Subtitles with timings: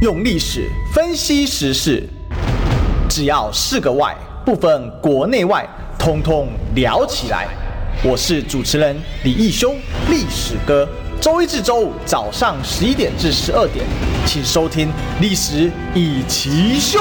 [0.00, 2.04] 用历史分析时事，
[3.08, 6.46] 只要是个“外”，不分国内外，通通
[6.76, 7.48] 聊起来。
[8.04, 9.74] 我是主持人李义修，
[10.08, 10.88] 历史哥。
[11.20, 13.84] 周一至周五早上十一点至十二点，
[14.24, 14.86] 请收听
[15.20, 17.00] 《历史一奇秀》。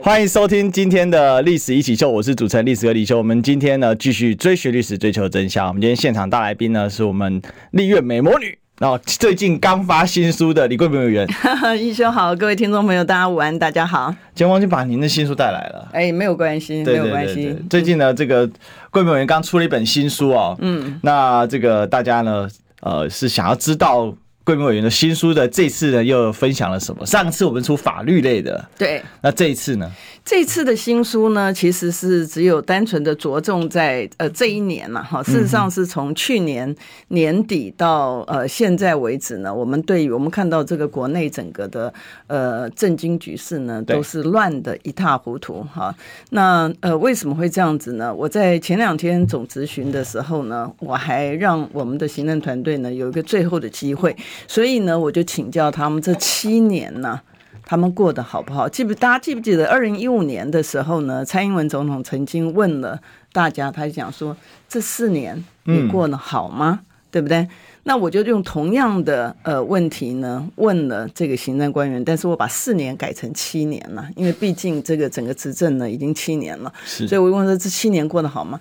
[0.00, 3.18] 欢迎收听今天的《历史一起秀》，我是主持人历史哥李修。
[3.18, 5.66] 我们今天呢，继续追寻历史，追求真相。
[5.66, 7.42] 我们今天现场大来宾呢，是我们
[7.72, 8.56] 丽苑美魔女。
[8.78, 11.26] 然后最近刚发新书的李桂平委员，
[11.76, 14.14] 一休好，各位听众朋友，大家午安，大家好。
[14.34, 17.56] 今天忘记把您的新书带来了，哎，没有关系，没有关系。
[17.68, 18.48] 最近呢，这个
[18.90, 22.48] 桂美委员刚出了一本新书哦，嗯，那这个大家呢，
[22.80, 24.14] 呃，是想要知道。
[24.48, 27.04] 贵美委员的新书的这次呢，又分享了什么？
[27.04, 29.92] 上次我们出法律类的，对，那这一次呢？
[30.24, 35.22] 这次的新书呢，其实是只有单纯的着重在呃这一年了哈。
[35.22, 36.74] 事实上是从去年
[37.08, 41.92] 年底到呃现在为止呢，我们对于我们看到这个国内整个的
[42.26, 45.94] 呃政经局势呢，都是乱的一塌糊涂哈。
[46.30, 48.14] 那呃为什么会这样子呢？
[48.14, 54.16] 我在前两天总咨询的时候呢，我还让我们的行政团队呢有一个最后的机会。
[54.46, 57.20] 所以呢，我就请教他们这七年呢，
[57.64, 58.68] 他们过得好不好？
[58.68, 61.24] 记不大家记不记得二零一五年的时候呢？
[61.24, 63.00] 蔡英文总统曾经问了
[63.32, 64.36] 大家，他讲说
[64.68, 66.80] 这四年你过得好吗？
[66.82, 67.46] 嗯、对不对？
[67.84, 78.60] 那我就用同样的呃问题呢问了这个行政官员，但是我把四年改成七年了，因为毕竟这个整个执政呢已经七年了，所以我问说这七年过得好吗？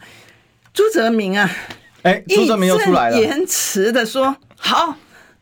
[0.73, 1.49] 朱泽明啊，
[2.03, 4.95] 哎，朱泽明又出来了，言辞的说好。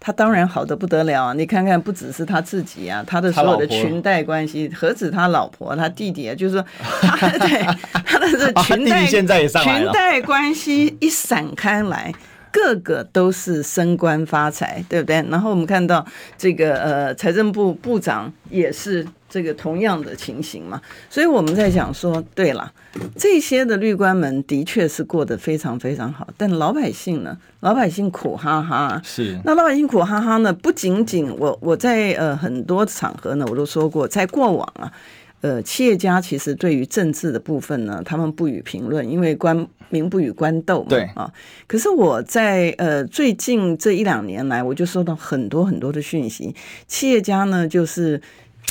[0.06, 1.34] 他当然好的不得了啊！
[1.34, 6.64] 你看看，不只是他自己啊，他的所有的裙带关系，何止他老婆，他弟弟啊，就是说，
[7.02, 7.66] 他对
[8.06, 9.26] 他的这 裙带裙
[9.92, 12.14] 带关系一散开来。
[12.52, 15.16] 个个都是升官发财，对不对？
[15.30, 16.06] 然后我们看到
[16.38, 20.82] 这个呃，财政部部长也是这个同样的情形嘛。
[21.10, 22.72] 所以我们在讲说，对了，
[23.18, 27.38] 这些的绿官们的确是过得非常非常好，但老百姓呢？
[27.60, 29.02] 老百姓苦哈哈。
[29.04, 29.38] 是。
[29.44, 30.54] 那老百姓苦哈哈呢？
[30.54, 34.90] 不仅仅我我在呃很多场合呢，我都说过，在过往啊。
[35.42, 40.90] 呃，企业家其实对于政治的部分呢，他们不予评论，因为官民不与官斗嘛。
[40.90, 41.32] 对啊，
[41.68, 46.56] 可是我在呃最近这一两年来，我就收到很多很多的讯息，
[46.88, 48.20] 企业家呢就是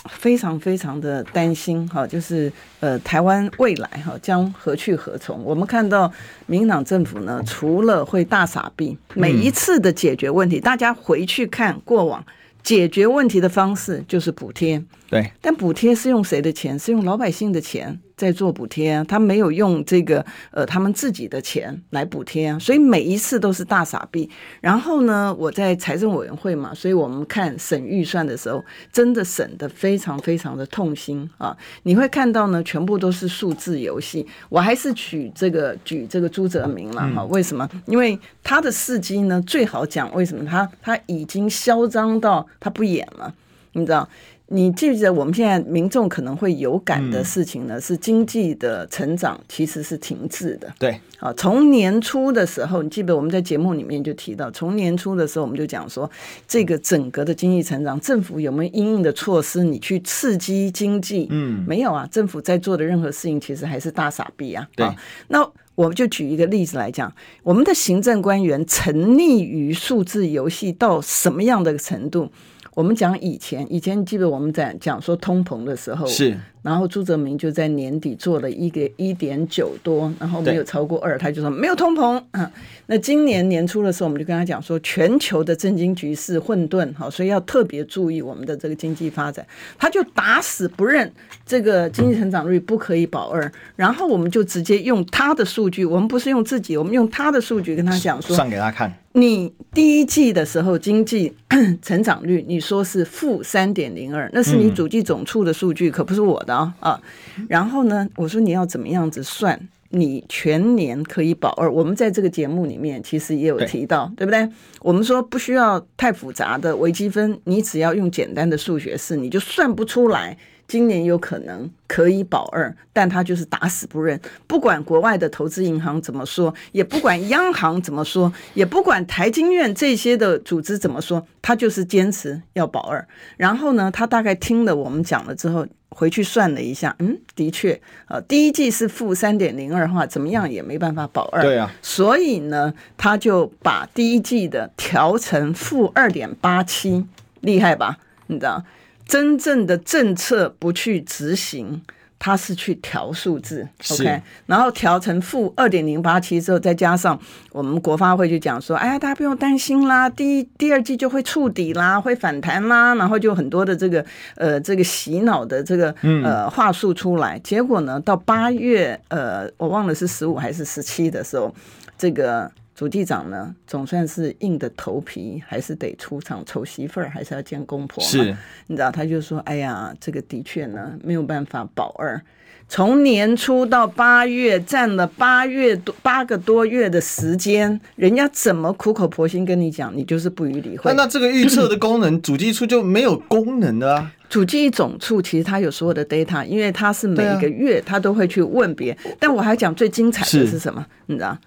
[0.09, 5.43] 非常非常的担心哈，就是呃台湾未来哈将何去何从？
[5.43, 6.11] 我们看到
[6.47, 12.25] 民进党政府呢，除了会大傻逼，每一次的解决问题，大家回去看过往。
[12.63, 14.83] 解决问题的方式就是补贴，
[15.15, 16.77] 对，但补贴是用谁的钱？
[16.77, 18.01] 是用老百姓的钱。
[18.17, 24.29] 在做补贴啊，他没有用这个呃他们自己的钱来补贴啊，所以每一次都是大傻逼。
[24.61, 31.57] 然后呢，我在财政委员会嘛，所以我们看审预算的时候，真的审得非常非常的痛心啊！
[31.83, 34.25] 你会看到呢，全部都是数字游戏。
[34.49, 37.69] 我还是举这个举这个朱泽明了哈，为什么？
[37.87, 43.35] 因为他的事迹呢最好讲，为什么他他已经嚣张到他不演了，
[43.73, 44.09] 你知道？
[44.49, 47.81] 你记不记得我们现在民众可能会有感的事情呢？
[47.81, 50.71] 是经济的成长其实是停滞的。
[50.79, 56.09] 对，啊，从年初的时候，你记得我们在节目里面就提到，从年初的时候我们就讲说，
[56.47, 61.27] 这个整个的经济成长，政府有没有应应的措施，你去刺激经济？
[61.31, 64.69] 嗯，没有啊，政府在做的任何事情其实还是大傻逼啊。
[64.77, 64.87] 对，
[65.29, 67.11] 那我们就举一个例子来讲，
[67.43, 72.31] 我们的行政官员沉溺于数字游戏到什么样的程度？
[72.75, 76.37] 我们讲以前，以前你记得我们在讲说通膨的时候是。
[76.65, 82.19] 然后朱泽明就在年底做了一个一点九多，然后没有超过二，他就说没有通膨。
[82.31, 82.51] 嗯，
[82.87, 89.47] 那今年年初的时候，我们就跟他讲说，全球的政经局势混沌，好，所以要特别注意我们的这个经济发展。
[89.79, 91.13] 他就打死不认
[91.45, 98.91] 这个经济成长率不可以保二，然后我们就直接用他的数据，我们不是用自己，我们用他的数据跟他讲说，算给他看。
[99.17, 101.33] 你第一季的时候经济
[101.81, 106.54] 成长率，你说是负三点零二，那是你主计总处的数据，可不是我的。
[106.55, 107.01] 啊啊，
[107.49, 111.71] 然后呢，我说你要怎么样子算，你全年可以保二。
[111.71, 114.57] 我们在这个节目里面其实也有提到，对，对不对？
[114.81, 120.37] 我们说不需要太复杂的微积分，你只要用简单的数学式，你就算不出来。
[120.67, 124.19] 今年有可能可以保二，但他就是打死不认。
[124.47, 133.07] 不管国外的投资银行怎么说，也不管央行怎么说，也不管台经院这些的组织怎么说，他就是坚持要保二。
[133.37, 141.41] 然后呢，他大概听了我们讲了之后，回去算了一下，嗯，的确，呃，第一季是负三点零二的话，怎么样也没办法保二。
[141.41, 147.07] 对啊，所以呢，他就把第一季的调成负二点八七。
[147.41, 147.99] 厉害吧？
[148.27, 148.65] 你知道，
[149.07, 151.83] 真正的政策不去执行。
[152.19, 157.19] 他是去调数字，OK，然后调成负二点零八七之后，再加上
[157.53, 164.05] 我们国发会就讲说，哎呀，大家不用担心啦，第一、第二季就会触底啦，会反弹啦，然后就很多的这个
[164.37, 171.55] 呃这个洗脑的这个呃话术出来，结果呢，到八月呃我忘了是十五还是十七的时候，
[171.99, 172.51] 这个。
[172.75, 178.11] 主机长呢，总算是硬着头皮，还是得出场丑媳妇儿，还是要见公婆嘛。
[178.11, 178.37] 是，
[178.67, 182.21] 你知道，他就说：“哎呀，这个的确呢，没有办法保二。
[182.67, 190.91] 从年初到八月，占了八月多八个多月的时间，人家怎么苦口婆心跟你讲，你就是不予理会。
[190.91, 194.11] 那那这个预测的功能， 主机处就没有功能的啊？
[194.29, 199.17] 主机总处其实它有所有的 data，因为它是每个月它都会去问别人。
[199.21, 200.85] 但我还讲最精彩的是什么？
[201.07, 201.39] 你知道？”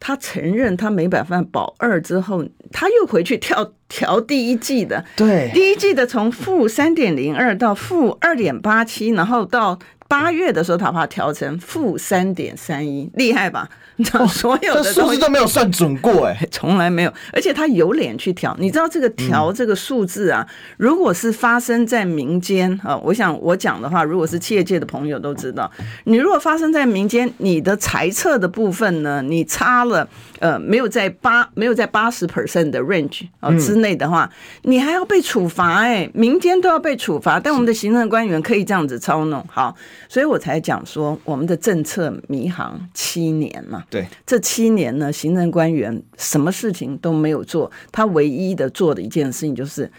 [0.00, 9.78] 他承认他没办法保二之后，他又回去调 调第一季的，对，第一季的从负三点零二到负二点八七，然后到
[10.08, 13.68] 八月的时候，他把它调成负三点三一，厉害吧？
[13.96, 18.56] 你知道所有的数字都没有算准过哎， 从来没有，而且他有脸去调。
[18.60, 20.46] 你知道这个调这个数字啊，
[20.76, 25.70] 如果是发生在民间啊，我想我讲的话，如果是企业界的朋友都知道，
[26.04, 30.08] 你如果发生在民间，你的财测的部分呢，你差了
[30.38, 34.30] 呃没有在八没有在八十 percent 的 range 啊之内的话，
[34.62, 39.74] 你还要被处罚哎，民间都要被处罚，但我们的行政官员可以这样子操弄，好，
[40.08, 43.84] 所以我才讲说我们的政策迷航七年嘛。
[43.88, 49.90] 对，这七年呢，行政官员什么事情都没有做，他唯一的做的一件事情就是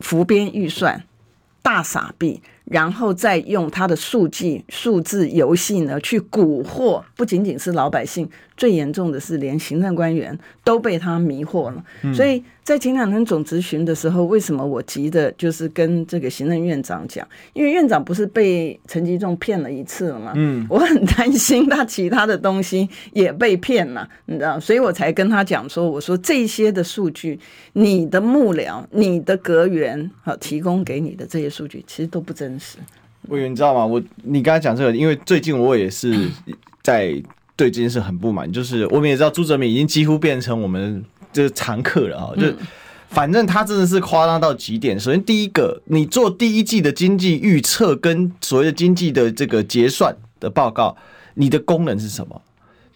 [0.00, 1.02] 浮编预算，
[1.62, 2.40] 大傻逼。
[2.70, 11.82] 然后再用他的数据数字游戏呢，去蛊惑，不仅仅是老百姓，最严重的是连行政官员都被他迷惑了。
[12.02, 17.26] 嗯、所以在前两天总质询的时候，为什么我急的就是跟这个行政院长讲？
[17.54, 20.34] 因为院长不是被陈吉仲骗了一次了吗？
[20.36, 27.40] 嗯，我很担心他其他的东西也被骗了，你知道，所以我才跟他讲说，我说这些的数据，
[27.72, 32.60] 你的幕僚、你的阁员好提供给你的这些数据，其实都不真。
[33.30, 33.86] 我以为你知道吗？
[33.86, 36.28] 我你刚才讲这个，因为最近我也是
[36.82, 37.12] 在
[37.56, 38.52] 对这件事很不满。
[38.52, 42.30] 就是我们也知道朱泽民已经几乎变成我们就是常客了啊。
[42.36, 42.52] 就
[43.08, 44.98] 反正他真的是夸张到极点。
[44.98, 50.96] 首先第一个，你做第一季的经济预测跟所谓的经济的这个结算的报告，
[51.34, 52.42] 你的功能是什么？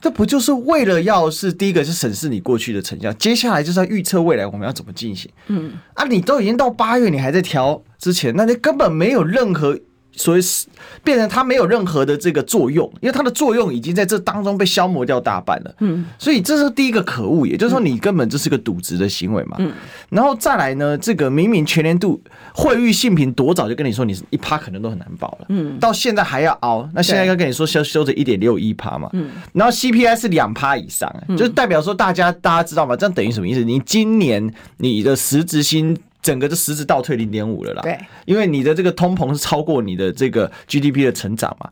[0.01, 5.31] 这不就是为了要是第一个是审视你过去的成效，接下来就是要预测未来我们要怎么进行。
[5.47, 9.79] 嗯，啊，你都已经到八月，你还在调之前，那你根本没有任何。
[10.15, 10.67] 所以是
[11.03, 15.75] 变成它没有任何的这个作用，因为它的作用已经在这当中被消磨掉大半了。
[15.81, 19.57] 嗯，所以这是第一个可恶，也就是说你根本就是个渎职的行为嘛。
[19.59, 19.73] 嗯，
[20.11, 22.21] 然后再来呢，这个明明全年度
[22.55, 32.95] 惠誉性平多早就跟你说你一趴可能都很难保了，嗯，到现在还要熬，那现在要跟你说修修着一点六一趴嘛，嗯，然后 CPI 是两趴以上，就是代表说大家大家知道吗？
[32.95, 33.65] 这样等于什么意思？
[33.65, 35.97] 你今年你的实质薪。
[36.23, 41.69] 整个就实质倒退零点五了啦，对，因为你的这个通膨是超过你的这个 GDP 的成长嘛，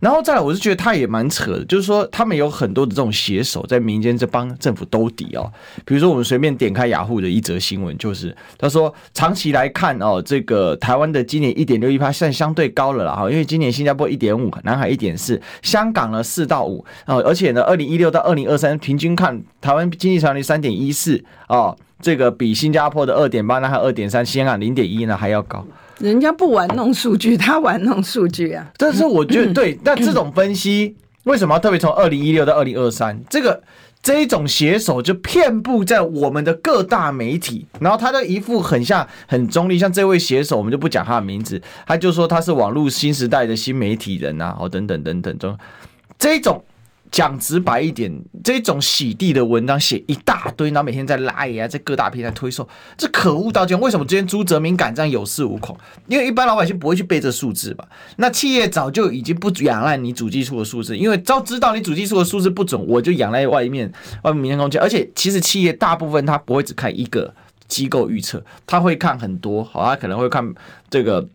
[0.00, 5.50] 然后再来，我是觉得他也蛮扯的，就是说他们有很多的这种写手在民间在帮政府兜底哦，
[5.84, 13.14] 比如说我们随便点开雅虎的一则新闻，就是他说长期来看哦，这个台湾的今年一点六一趴算相对高了啦。
[13.14, 16.84] 哈，因为今年新加坡一点五，南海一点四，香港呢四到五。
[17.06, 21.78] 哦，而且呢二零一六到二零二三平均看台湾经济成长率三点一四哦。
[22.02, 25.64] 这个比新加坡的二点八，那还二点三，香港零点一呢还要高。
[25.98, 28.68] 人家不玩弄数据，他玩弄数据啊。
[28.76, 33.18] 但是我觉得对，但这种分析为什么要特别从二零一六到二零二三？
[33.30, 33.62] 这个
[34.02, 45.56] 这一种写手就遍布在我们的各大媒体，然后他的一副很像很中立，像这位写手，我们就不讲他的名字，他就说他是网络新时代的新媒体人啊，哦等等等等中
[46.18, 46.64] 这种。
[47.12, 48.10] 讲直白一点，
[48.42, 52.66] 这种洗地的文章写一大堆，然后每天在拉呀，在各大平台推送，
[52.96, 53.74] 这可恶到极。
[53.74, 55.76] 为什么今天朱泽民敢这样有恃无恐？
[56.08, 57.86] 因为一般老百姓不会去背这数字吧？
[58.16, 63.92] 那企业早就已经不仰赖你主计处的数字，因为早知道你主计处的数字不准，我就仰赖外面
[64.22, 64.80] 外面民间空间。
[64.80, 67.34] 而且其实企业大部分他不会只看一个
[67.68, 70.54] 机构预测，他会看很多，好，他可能会看
[70.88, 71.28] 这个。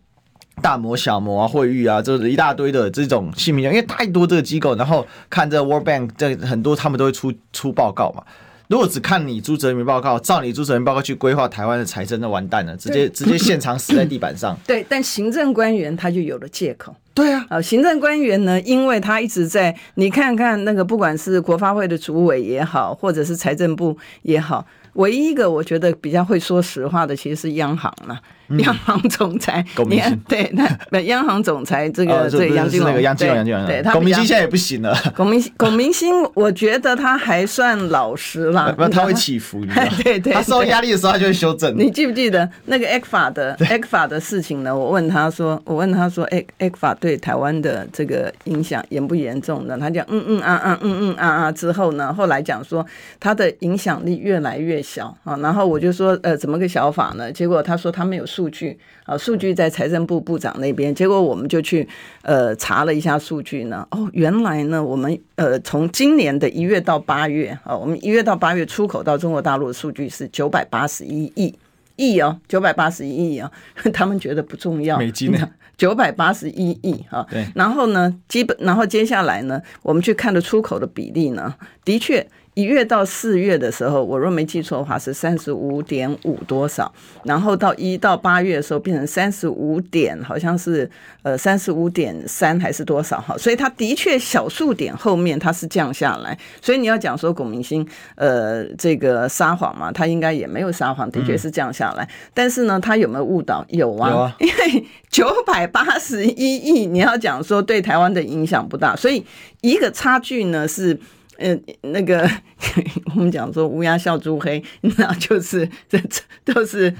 [0.60, 8.22] 大摩、小摩啊，惠誉啊，就是一大堆的这种姓名，因为太多这个机构，然后看这 World Bank 这很多，他们都会出出报告嘛。
[8.68, 14.54] 如果只看你朱泽民报告，照你朱泽民报告去规划台湾的财政，那完蛋了，直接直接现场死在地板上。
[14.66, 16.94] 对，但行政官员他就有了借口。
[17.14, 24.66] 对啊，啊，行政官员呢，因为他一直在，你看看那个，不管是国发会的主委也好，或者是财政部也好。
[24.94, 28.20] 唯一一个我觉得比较会说实话的，其实是央行了。
[28.58, 30.50] 央行总裁， 你看，对，
[30.90, 34.96] 那央行总裁这个这个杨金龙，杨金龙，杨金龙，对，龚明鑫现在也不行了。
[35.14, 38.72] 龚明龚明鑫，我觉得他还算老实啦。
[38.76, 41.76] 不，他会起伏，你知道 对对，他受压力的时候，他就会修正。
[41.76, 44.74] 你记不记得那个 ECFA 的 ECFA 的事情呢？
[44.74, 49.76] 我问他说，我问他说，ECFA 对台湾的这个影响严不严重呢？
[49.78, 52.84] 他讲嗯嗯啊啊嗯嗯啊啊之后呢，后来讲说
[53.20, 55.36] 他的影响力越来越小啊。
[55.38, 57.30] 然后我就说，呃，怎么个小法呢？
[57.30, 60.94] 结果他说他没有数据啊，数据在财政部部长那边。
[60.94, 61.88] 结果我们就去
[62.22, 71.52] 呃查了一下数据呢，哦，原来呢，我们呃从今年的一月到八月啊，我们一月到八月出口到中国大陆的数据是九百八十一亿
[71.96, 73.50] 亿哦，九百八十一亿啊，
[73.92, 81.52] 他们觉得不重要，美金呢， 九百八十一亿啊，对，然后呢，基本然后接下来呢，我们去看的出口的比例呢，
[81.84, 82.24] 的确。
[82.58, 90.90] 一月到四月的时候，我若没记错的话是三十五点五多少，然后到一到八月的时候变成三十五点，好像是
[91.22, 97.86] 呃三十五点三还是多少哈，所以它的确小数点后面它是降下来，所以你要讲说龚明鑫
[98.16, 103.64] 呃这个撒谎嘛，他应该也没有撒谎，的确是降下来，嗯、但是呢，他有没有误导？
[103.68, 109.24] 有啊，有啊，因为九百八十一亿，你要讲说对台湾的影响不大，所以
[109.60, 110.98] 一个差距呢是。
[111.38, 112.28] 呃，那个
[113.14, 116.92] 我们讲说乌鸦笑猪黑，那就是这这都是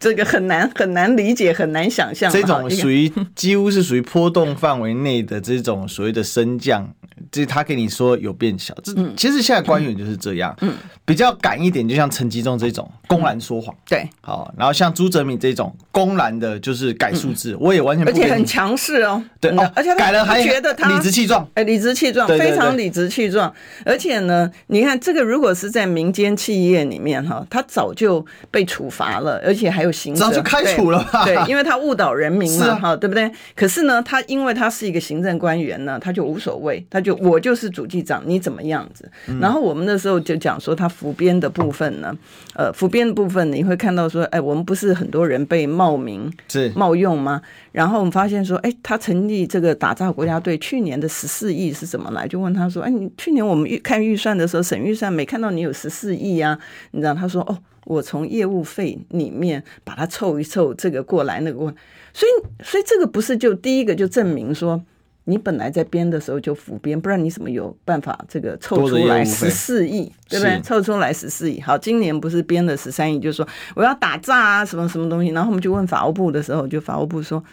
[0.00, 2.32] 这个很难很难理解，很难想象。
[2.32, 6.92] 这种属于几乎是属于波动范围内的这种所谓的升降。
[7.30, 10.72] 就是他跟你说有变小，这其实现在官员就是这样，嗯，
[11.04, 23.52] 比较敢一点，就像陈吉仲这种公然说谎，对，好，然后像朱哲敏这种公然的，就是改数字，我也完全，而且很强势哦，对，而且改了还觉得他理直气壮，哎，理直气壮，非常理直气壮，
[23.84, 33.30] 而且呢，你看这个如果是在民间企业里面哈，他早就被处罚了，而且还有刑责，早就开除了吧，对，因为他误导人民嘛，哈，对不对？
[33.54, 37.20] 可是呢，他因为他是一个行政官员呢，他就无所谓，他就。
[37.20, 39.06] 我就是主计长，你怎么样子？
[39.40, 42.16] 然后我们那时候就讲说，他服编的部分呢，
[42.54, 47.42] 呃，服编的部分你会看到说，哎，我们不是很多人被冒名是冒用吗？
[47.72, 52.26] 然后我们发现说，哎，他成立这个打造国家队，去年的十四亿是怎么来？
[52.26, 56.58] 就问他说，哎，你去年我们预看预算的时候，省预算没看到你有十四亿啊？
[56.92, 57.12] 你知道？
[57.12, 57.58] 他说，哦，
[57.90, 61.76] 我从业务费里面把它凑一凑，这个过来那个过来，
[62.14, 64.80] 所以，所以这个不是就第一个就证明说。
[65.24, 70.60] 你本来在编的时候就浮编，不然你怎么有办法这个凑出来十四亿，对不对？
[70.62, 71.60] 凑出来十四亿。
[71.60, 75.30] 好，今年不是编了十三亿，就是说我要打诈啊，什么什么东西。
[75.30, 77.44] 然后我们就问法务部的时候，就法务部说，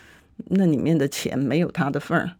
[0.47, 2.31] 那里面的钱没有他的份儿。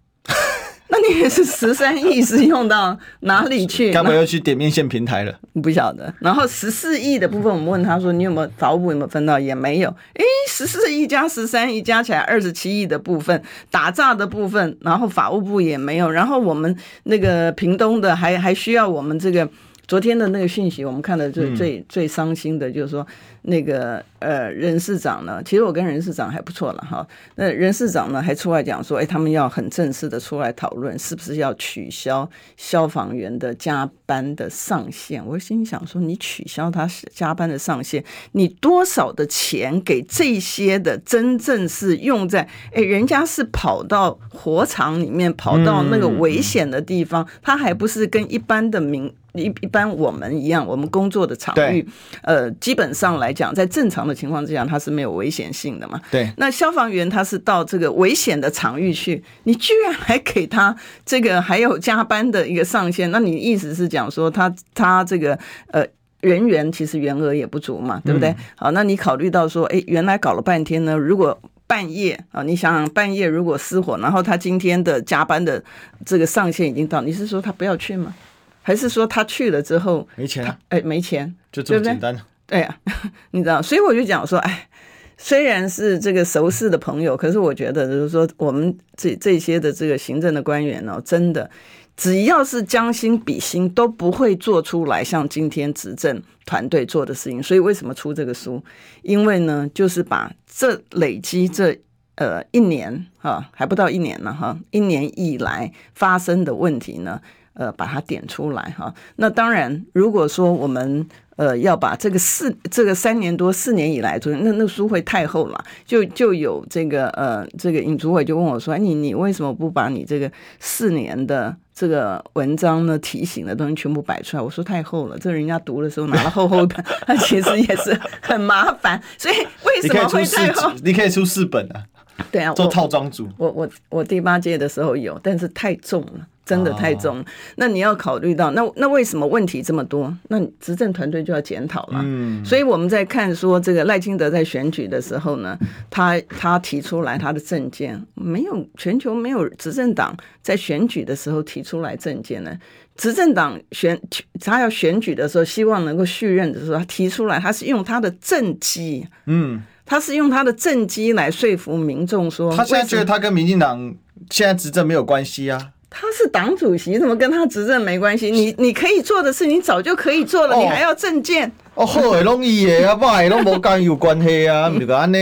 [0.98, 3.92] 那你也是十三亿是用到哪里去？
[3.92, 5.40] 该不会又去点面线平台了？
[5.62, 6.12] 不晓得。
[6.20, 9.90] 然后十四亿的部分，我们问他说：“你有没有法务部有没有分到？”也没有。
[9.90, 16.10] 诶，十四亿加十三亿加起来二十七亿的部分，打诈的部分，然后法务部也没有。
[16.10, 19.48] 然后我们那个屏东的还还需要我们这个
[19.88, 23.06] 昨天的那个讯息，我们看的最最最伤心的就是说。
[23.50, 25.42] 那个呃，任市长呢？
[25.46, 27.08] 其实我跟任市长还不错了哈。
[27.36, 35.26] 那任市长呢，还出来讲说，哎，他们要很正式的出来讨论，是不是要取消消防员的加班的上限？
[35.26, 42.50] 我心想说，你取消他加班的上限，你多少的钱给这些的真正是用在？
[42.74, 49.10] 哎，人家是跑到火场里面，跑到那个危险的地方，他还不是跟一般的民。
[49.34, 51.88] 一一般我们一样，我们工作的场域，
[52.24, 56.02] 呃，基本上来讲，在正常的情况之下，它是没有危险性的嘛。
[56.10, 56.30] 对。
[56.38, 60.76] 那消防员他是到这个危险的场域去，你居然还给他
[61.06, 63.12] 这个还有加班的一个上限？
[63.12, 65.86] 那你意思是讲说他他这个呃
[66.22, 68.30] 人员其实员额也不足嘛，对不对？
[68.30, 75.64] 嗯、好，那你考虑到说，哎，原来搞了半天呢，如果半夜啊，你想想半夜如果失火，然后他今天的加班的
[76.06, 78.16] 这个上限已经到，你是说他不要去吗？
[78.64, 80.58] 还是说他去了之后没钱？
[80.70, 82.14] 哎，没钱，就这么简单。
[82.14, 82.78] 对对呀，
[83.32, 84.70] 你知道，所以我就讲说，哎，
[85.18, 91.50] 虽然是这个熟识的朋友，可是我觉得就是说，我们这这些的这个行政的官员呢，真的
[91.98, 97.44] 只要是将心比心，都不会做出来像今天执政团队做的事情。
[97.44, 98.64] 所以为什么出这个书？
[99.02, 101.78] 因为呢，就是把这累积这
[102.16, 107.20] 呃一年哈，还不到一年了哈，一年以来发生的问题呢。
[107.60, 108.94] 呃，把它点出来哈。
[109.16, 115.66] 那当然，如果说我们呃要把这个四这个三年多四年以来，就那那书会太厚了。
[115.86, 120.30] 就就有这个呃，这个尹主委就问我说：“你你为什么不把你这个
[120.60, 124.44] 四年的这个文章呢，提醒的东西全部摆出来。
[124.44, 129.02] 我说太厚了，这人家读的时候拿了厚厚一本，他 其实也是很麻烦。
[129.18, 130.72] 所以为什么会太厚？
[130.84, 131.84] 你可以出四本啊。
[132.32, 133.30] 对啊，做套装组。
[133.38, 136.28] 我我我第八届的时候有，但是太重了。
[136.48, 137.24] 真的太重，
[137.58, 140.16] 那你要考虑到，那那为什么问题这么多？
[140.30, 142.00] 那执政团队就要检讨了。
[142.06, 152.58] 嗯，所以我们在看说这个赖清德在选举的时候呢，他他提出来他的政见，没有全球没有执政党在选举的时候提出来政见呢。
[152.96, 154.00] 执政党选
[154.40, 163.94] 他要选举的时候，希望能够续任的时候，他提出来，他是用他的政绩，嗯，他是用他的政绩来说服民众说，他现在觉得他跟民进党
[164.32, 165.74] 现在执政没有关系啊。
[165.90, 168.30] 他是党主席，怎么跟他执政没关系？
[168.30, 171.52] 你你可以做的事，你早就可以做了，哦、你还要证件？
[171.76, 175.18] 哦，好的拢伊的，啊，不然拢无干有关系啊， 唔就安呢？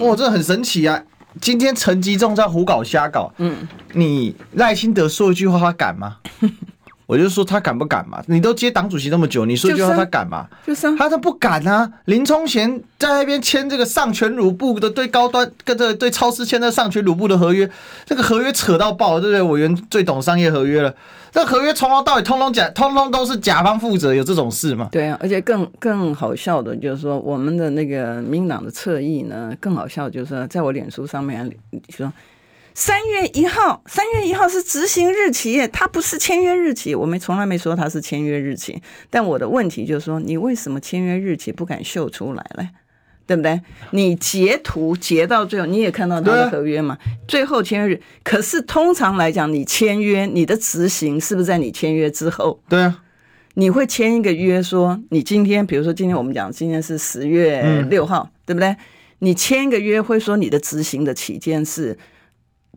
[0.00, 1.02] 哇，这很神奇啊！
[1.40, 6.18] 今天陈吉仲在胡搞瞎搞，嗯，你赖清德说一句话，他敢吗？
[7.12, 8.22] 我就说他敢不敢嘛？
[8.26, 10.48] 你都接党主席那么久，你说一句话他敢嘛？
[10.66, 11.92] 就是啊，他都不敢啊！
[12.06, 17.68] 林冲贤在那边签这个上权辱部的对高端跟这对超市签的上权辱部的合约，
[18.06, 19.42] 这个合约扯到爆，对不对？
[19.42, 20.94] 委员最懂商业合约了，
[21.30, 24.88] 这个合约从头到尾通通假，通通都是甲方负责，有这种事吗？
[24.90, 31.54] 对啊，而且更更好笑的就是说，我们的那个民党的侧翼呢，更好笑就是说，在我脸书上面
[31.90, 32.10] 说。
[32.74, 36.94] 三月一号，三月一号是执行日期，它不是签约日期。
[36.94, 38.80] 我们从来没说它是签约日期。
[39.10, 42.68] 但我的问题就是说，你为什么签约日期不敢秀出来嘞？
[43.26, 43.60] 对不对？
[43.90, 46.98] 你截图截到最后，你也看到他的合约嘛？
[47.28, 52.60] 最后签约日，可是通常来讲，你签约，你的执行是不是在你签约之后？
[52.68, 53.02] 对啊，
[53.54, 58.74] 你会签一个约，说你今天，比如说今天我们讲今天是十月六号，嗯、对不对？
[59.20, 61.98] 你签一个约会说你的执行的期间是。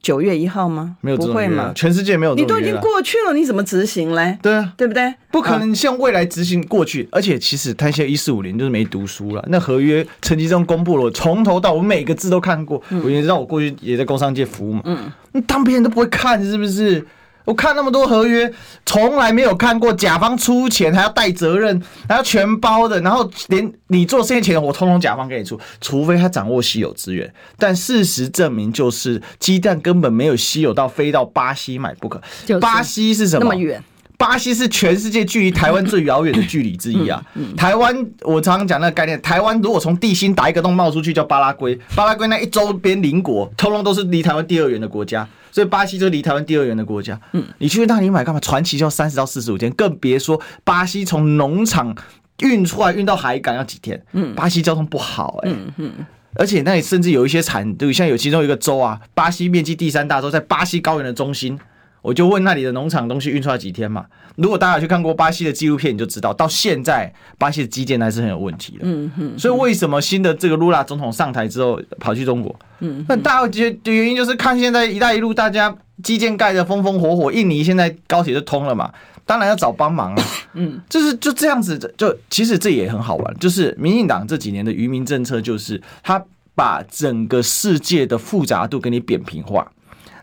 [0.06, 0.98] 九月一号吗？
[1.02, 1.72] 没有，不会吗？
[1.74, 2.36] 全世界没有。
[2.36, 4.38] 你都已经过去了，你怎么执行嘞？
[4.40, 5.12] 对啊，对不对？
[5.32, 9.44] 不可能像未来执行过去，而且其实他现在一四五零就是没读书了。
[9.48, 12.80] 那合约成绩中公布了，我从头到尾我每个字都看过。
[13.04, 14.82] 我也知道，我过去也在工商界服务嘛。
[14.86, 15.12] 嗯，
[15.48, 17.04] 当别人都不会看，是不是？
[17.46, 18.52] 我看那么多合约，
[18.86, 27.32] 从来没有看过甲方出钱还要带责任，还要全包的，然后连你做生意钱我通通甲方给你出，除非他掌握稀有资源。
[27.58, 32.22] 但事实证明，就是鸡蛋根本没有稀有到非到巴西买不可。
[32.60, 33.46] 巴西是什么？
[33.46, 33.84] 那么远。
[34.18, 37.22] 巴西是全世界距离台湾最遥远的距离之一啊！
[37.58, 47.20] 台湾，我常常讲那个概念，台湾如果从地心打一个洞冒出去叫巴拉圭，巴拉圭那一周边邻国，通通都是离台湾第二远的国家，所以巴西就是离台湾第二远的国家。
[47.34, 48.40] 嗯，你去那里买干嘛？
[48.40, 51.96] 传奇就要三十到四十五天，更别说巴西从农场
[52.40, 54.02] 运出来运到海港要几天。
[54.14, 55.56] 嗯，巴西交通不好哎、欸。
[55.56, 55.92] 嗯嗯，
[56.36, 61.60] 而且那里甚至有一些产，对，像有其中一个州啊，巴西面积第三大州，在巴西高原的中心。
[62.06, 64.06] 我就问那里的农场东西运出来几天嘛？
[64.36, 68.82] 如果大家有去看过巴西的纪录片，你就知道到现在巴西的基建还是很有问题的。
[68.84, 69.40] 嗯哼。
[69.40, 72.56] 所以为什么新的这个卢拉总统上台之后跑去中国？
[72.82, 73.04] 嗯。
[73.10, 78.94] 那大家觉得原因就是看现在“一带一路”大家基建盖的风风火火，印尼现在高铁就通了嘛，
[79.26, 80.24] 当然要找帮忙啊。
[80.54, 80.80] 嗯。
[80.88, 83.36] 就是就这样子，就其实这也很好玩。
[83.40, 89.72] 就是民进党这几年的愚民政策，就是他把整个世界的复杂度给你扁平化。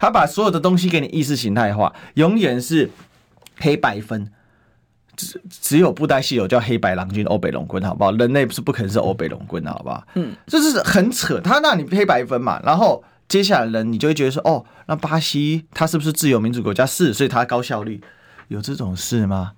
[0.02, 2.90] 他把所有的东西给你意识形态化，永远是
[3.58, 4.28] 黑白分，
[5.14, 8.10] 只只有布袋戏有叫黑白郎君欧北龙君，好不好？
[8.10, 10.04] 人类不是不可能是欧北龙君，好不好？
[10.16, 11.40] 嗯，这是很扯。
[11.40, 16.84] 他让你黑白分嘛，然后接下来人你就会觉得说，哦，那巴西他是不是自由民主国家？
[16.84, 18.02] 是，所以他高效率，
[18.48, 19.52] 有这种事吗？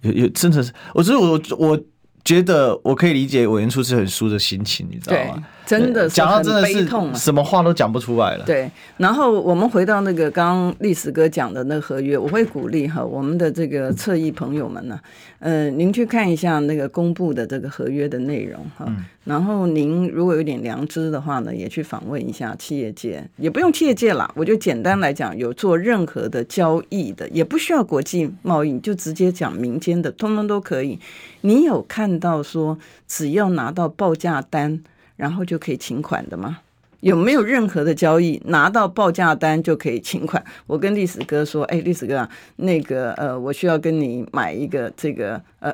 [0.00, 1.78] 有有，真的是，我觉得我我
[2.24, 5.42] 觉得我可以理解委员出这本书的心情，你知道吗？
[5.64, 8.44] 真的是讲到真的是什么话都讲不出来了。
[8.44, 14.98] 对，然后我们回到那个刚刚历史哥讲的那个合约，我会鼓励哈我们的这个侧翼朋友们呢，
[15.38, 18.86] 呃，您去看一下那个公布的这个合约的内容哈。
[19.24, 30.98] 然后您如果有点良知的话呢，也去访问一下企业界，也不用企业界啦，我就简单来讲，有做任何的交易的，也不需要国际贸易，就直接讲民间的，通通都可以。
[31.42, 34.82] 你有看到说只要拿到报价单？
[35.14, 36.58] 然后就可以请款的吗？
[37.00, 40.42] 有没有任何的交易拿到报价单就可以请款？
[40.66, 45.72] 我跟历史哥说，哎，历史哥啊，那个呃，我需要跟你买一个这个呃，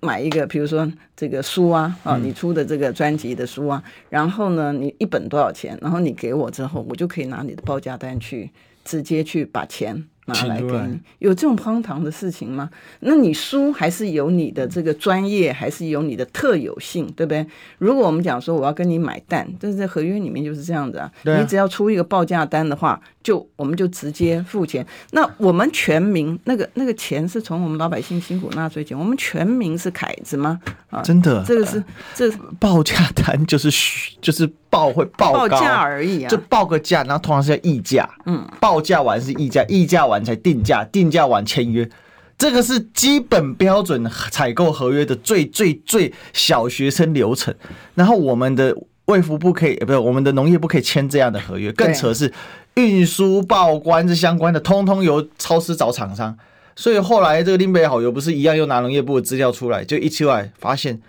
[0.00, 5.78] 买一个，比如说这个书啊，啊，你出的这个专辑的书啊，然后呢，你一本多少钱？
[5.82, 8.50] 然后你给我之后，我就可以拿你的报价单去
[8.84, 12.70] 直接去把钱拿来给你，有这种荒唐的事情吗？
[13.00, 17.44] 那你输还是有你的这个专业，还是有你的特有性，对不对？
[17.78, 24.86] 如果我们讲说我要跟你买蛋，但是在合约里面就是这样子啊，你只要出一个报价单的话，就我们就直接付钱。
[25.12, 30.60] 那我们全民那个那个钱是从我们老百姓辛苦纳税钱，我们全民是凯子吗？
[30.90, 31.82] 啊，真的，这个是
[32.14, 40.18] 这报价单就是虚，就是报会报报价而已啊，就报个价，然后通常是要议价，嗯，报价完是议价，议价完。
[40.28, 41.88] 才定价，定价完签约，
[42.36, 47.54] 这个是基本标准采购合约的最最最小学生流程。
[47.94, 48.76] 然后我们的
[49.06, 51.72] 卫福部可以，不是我们的农业部可以签这样的合约。
[51.72, 52.30] 更扯是
[52.74, 56.36] 运输报关这相关的，通通由超市找厂商。
[56.76, 61.00] 所以后来这个林北好友不是一样，又拿农业部的资料出来，就一出来发现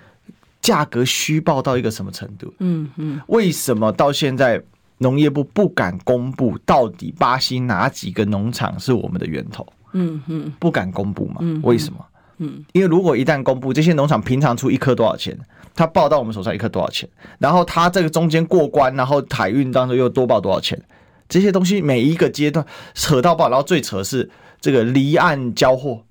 [0.62, 2.54] 价格虚报到一个什么程度？
[2.60, 4.62] 嗯嗯，为什么到现在？
[5.02, 11.38] 农业部不敢公布到底巴西哪几个农场是我们的源头，嗯嗯，不敢公布嘛？
[11.40, 12.06] 嗯，为什么？
[12.40, 15.40] 嗯，因为如果一旦公布，这些农场平常出一颗多少钱，
[15.74, 20.78] 他报到我们手上一颗多少钱，然后他这个中间过关，然后海运当中又多报多少钱，
[21.30, 26.04] 这些东西每一个阶段扯到报，然后最扯是这个离岸交货，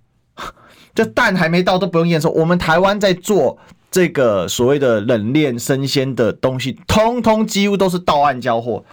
[0.94, 3.58] 这蛋还没到都不用验收，我们台湾在做。
[3.90, 8.84] 这个所谓的冷链生鲜的东西，通通几乎都是到岸交货。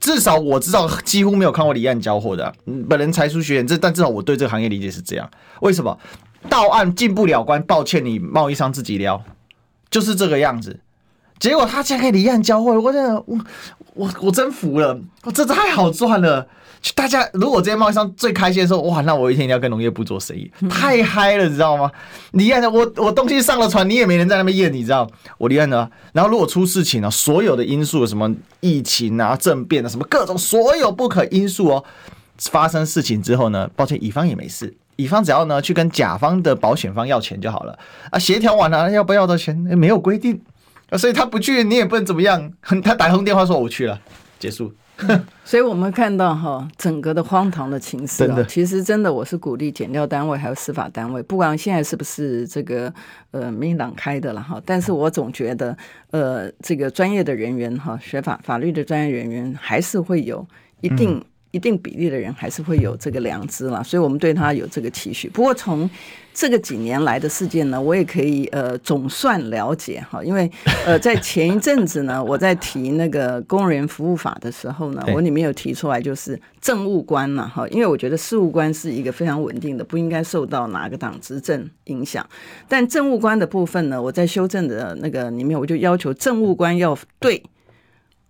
[0.00, 2.52] 至少我知道，几乎没有看过离岸交货的、
[2.88, 5.30] 本人才疏学浅，这但至少我对这个行业理解是这样。
[5.60, 5.98] 为什么
[6.50, 7.62] 到岸进不了关？
[7.62, 9.22] 抱歉，你贸易商自己撩，
[9.88, 10.80] 就是这个样子。
[11.38, 13.38] 结果他竟然可以离岸交货，我真的，我
[13.94, 16.46] 我我真服了，我这太好赚了。
[16.94, 21.90] 大家如果这些贸易商最开心的时候，哇，那我一天一定要跟农业部做生意，太嗨了，你知道吗？
[22.32, 25.08] 离岸的，我我东西上了船，你也没人在那边验，你知道？
[25.38, 31.84] 我离岸的，然后如果出事情了，所有的因素，什么疫情啊、政变啊，什么各种所有不可因素哦，
[32.38, 37.78] 发生事情之后呢，抱歉，乙方也没事，乙方只要呢去跟甲方的保险方要钱就好了。
[38.10, 39.56] 啊，协调完了要不要的钱？
[39.56, 40.38] 没有规定，
[40.98, 42.52] 所以他不去，你也不能怎么样，
[42.84, 43.98] 他打通电话说我去了，
[44.38, 44.70] 结束。
[45.44, 52.92] 所以，我们看到哈，整个的荒唐的情势啊，其实真的，我是鼓励减调单位还有司法单位，不管现在是不是这个
[53.32, 55.76] 呃民进党开的了哈，但是我总觉得
[56.10, 60.46] 呃，这个专业的人员哈，学法法律的专业人员还是会有
[60.80, 61.24] 一定。
[61.54, 65.28] 一定比例的人还是会有这个良知啦，所以我们对他有这个期许。
[65.28, 65.88] 不过从
[66.32, 70.50] 这个几年来的事件呢，我也可以呃总算了解哈，因为
[70.84, 82.28] 呃在前一阵子呢，我在提那个工人服务法的时候呢，我里面有提出来就是政务官嘛哈，因为我觉得事务官是一个非常稳定的，不应该受到哪个党执政影响。
[82.66, 87.40] 但政务官的部分呢，我在修正的那个里面，我就要求政务官要对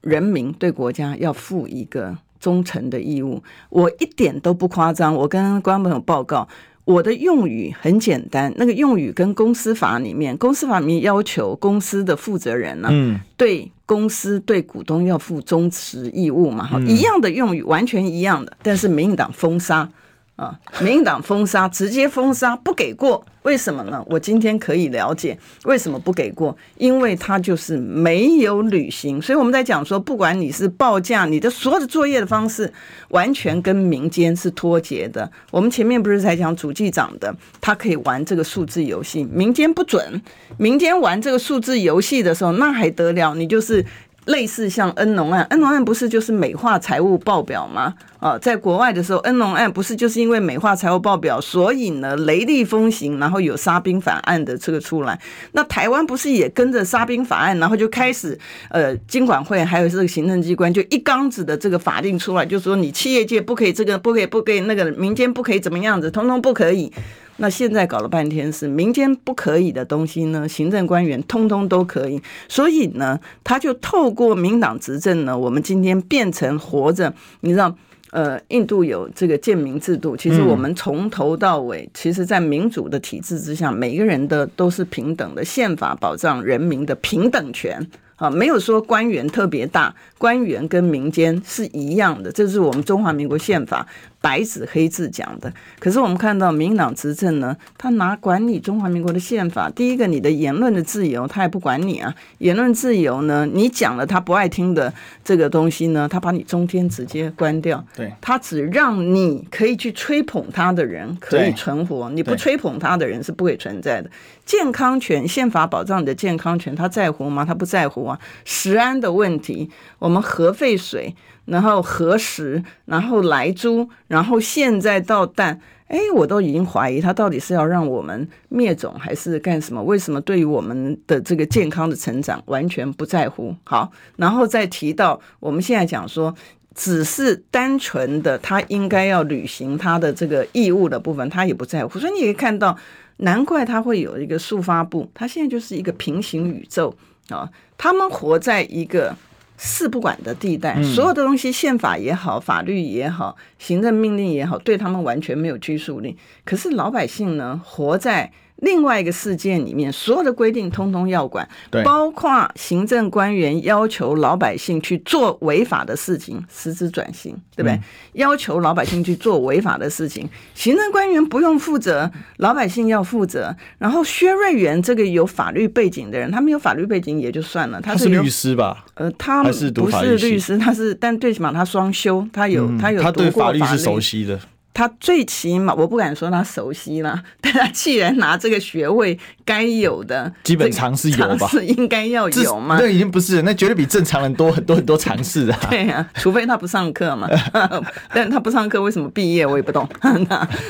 [0.02, 2.18] 人民、对国家要负一个。
[2.44, 5.14] 忠诚的义务，我一点都不夸张。
[5.14, 6.46] 我跟观众朋友报告，
[6.85, 19.88] 我的用语很简单，那个用语跟公司法里面，公司法里面要求公司的负责人呢、啊，嗯，对公司对股东要负忠实义务嘛，哈、嗯，一样的用语，完全一样的，但是民进党封杀。
[20.36, 20.58] 啊！
[20.80, 23.24] 民进党封杀，直接封杀，不给过。
[23.42, 24.02] 为什么呢？
[24.06, 29.20] 我今天可以了解为什么不给过，因为他就是没有履行。
[29.20, 32.72] 所以我们在讲说，不管你是报价，你的所有的作业的方式，
[33.10, 35.30] 完全跟民间是脱节的。
[35.50, 40.20] 我们前面不是才讲主计长的，他可以玩这个数字游戏，民间不准。
[40.56, 43.34] 民间玩这个数字游戏的时候，那还得了？
[43.34, 43.84] 你就是。
[44.26, 47.94] 类似像恩农案，恩农案不是就是美化财务报表吗？
[48.18, 55.20] 啊，在国外的时候，恩农案不是就是因为美化财务报表，所以呢雷厉风行，然后有沙兵法案的这个出来。
[55.52, 58.38] 那台湾不是也跟着沙兵法案，然后就开始
[58.70, 66.90] 呃，金管会还有这个行政机关就一缸子的这个法令出来，就说你企业界不可以这个，不可以不可以那个，民间不可以怎么样子，通通不可以。
[67.38, 77.12] 那现在搞了半天是民间不可以的东西呢，行政官员通通都可以，所以呢，他就透过民党执政呢，我们今天变成活着。
[77.40, 77.76] 你知道，
[78.12, 87.86] 呃，印度有这个贱民制度，其实我们从头到尾，其实在民主的体制之下，每个人的都是平等的，宪法保障人民的平等权。
[88.16, 93.84] 啊，没有说官员特别大，官员跟民间是一样的，这是我们中华民国宪法
[94.24, 95.52] 白纸黑字讲的。
[95.78, 99.68] 可是我们看到民进党执政呢，他拿管理中华民国的宪法？
[99.68, 102.14] 第一个，你的言论的自由，他也不管你啊。
[102.38, 104.90] 言论自由呢，你讲了他不爱听的
[105.22, 107.84] 这个东西呢，他把你中间直接关掉。
[107.94, 114.10] 对，他只让你可以去吹捧他的人可以存活，你不吹捧他的人是不会存在的。
[114.46, 117.44] 健康权，宪法保障你的健康权，他在乎吗？
[117.44, 118.18] 他不在乎啊。
[118.46, 125.61] 食安的问题，我们核废水，然后核实，然后来猪，然后现在到蛋。
[125.87, 129.80] 哎，我都已经怀疑他到底是要让我们灭种还是干什么？
[129.83, 133.54] 为什么对于我们的这个健康的成长完全不在乎？
[133.64, 136.35] 好，然后再提到我们现在讲说，
[136.74, 141.98] 只是单纯的他应该要履行他的这个义务的部分，他也不在乎。
[141.98, 142.76] 所以你可以看到，
[143.18, 146.96] 难怪他会有一个速发布，他现在就是一个平行宇宙
[147.28, 149.14] 啊，他们活在一个。
[149.56, 156.16] 四不管的地带，所有的东西，宪法也好，法律也好，行政命令也好，对他们完全没有拘束力。
[156.44, 158.32] 可是老百姓呢，活在。
[158.64, 161.46] 另外一个事件里面，所有的规定通通要管，
[161.85, 167.74] 包括行政官员要求老百姓去做违法的事情，实质转型，对不对？
[167.74, 167.83] 嗯、
[168.14, 173.55] 要求老百姓去做违法的事情，行政官员不用负责，老百姓要负责。
[173.79, 178.85] 然后薛瑞元这个有法律背景的人，他没有法律背景也就算了，他是，律师吧？
[178.94, 184.40] 呃，他不是律师，他是，但最起码他双修，他有、嗯、他有他对法律是熟悉的。
[184.74, 191.48] 他最起码，我不敢说他熟悉了， 但他既然拿这个学位，该有的基本常识有吧？
[191.62, 192.76] 应该要有嘛？
[192.80, 195.58] 那已经不是，那绝对比正常人多很多很多常识啊。
[195.70, 197.30] 对呀、啊，除非他不上课嘛。
[198.12, 199.46] 但他不上课，为什么毕业？
[199.46, 199.88] 我也不懂。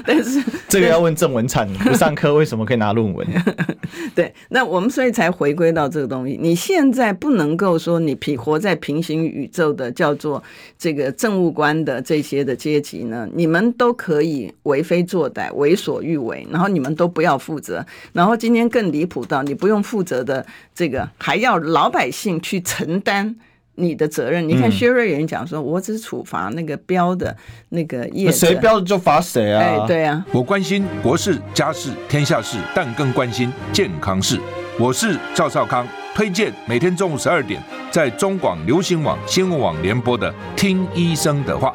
[0.04, 0.38] 但是
[0.68, 3.26] 这个要问郑文灿，不上课为什么可以拿论文？
[4.14, 6.38] 对，那我们所以才回归到这个东西。
[6.38, 10.42] 你现在不能够说你平活在平行宇宙的叫做
[10.78, 13.26] 这个政务官的这些的阶级呢？
[13.32, 13.93] 你们都。
[13.94, 23.34] 可以为非作歹，为所欲为，然后你们都不要负责，然后今天更离谱到你不用负责的这个，还要老百姓去承担
[23.76, 24.48] 你的责任。
[24.48, 27.36] 你看薛瑞元讲说，我只处罚那个标的
[27.70, 29.62] 那个业者，谁标的就罚谁啊？
[29.62, 34.38] 哎，对啊，我关心国事、家事、天下事，但更关心健康事。
[34.78, 41.74] 我是赵少康，推荐每天中午十二点在中广流行网、新闻网联播的《听医生的话》。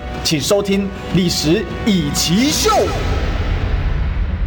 [0.23, 0.83] 请收听
[1.15, 2.69] 《历史易起 SHOW》，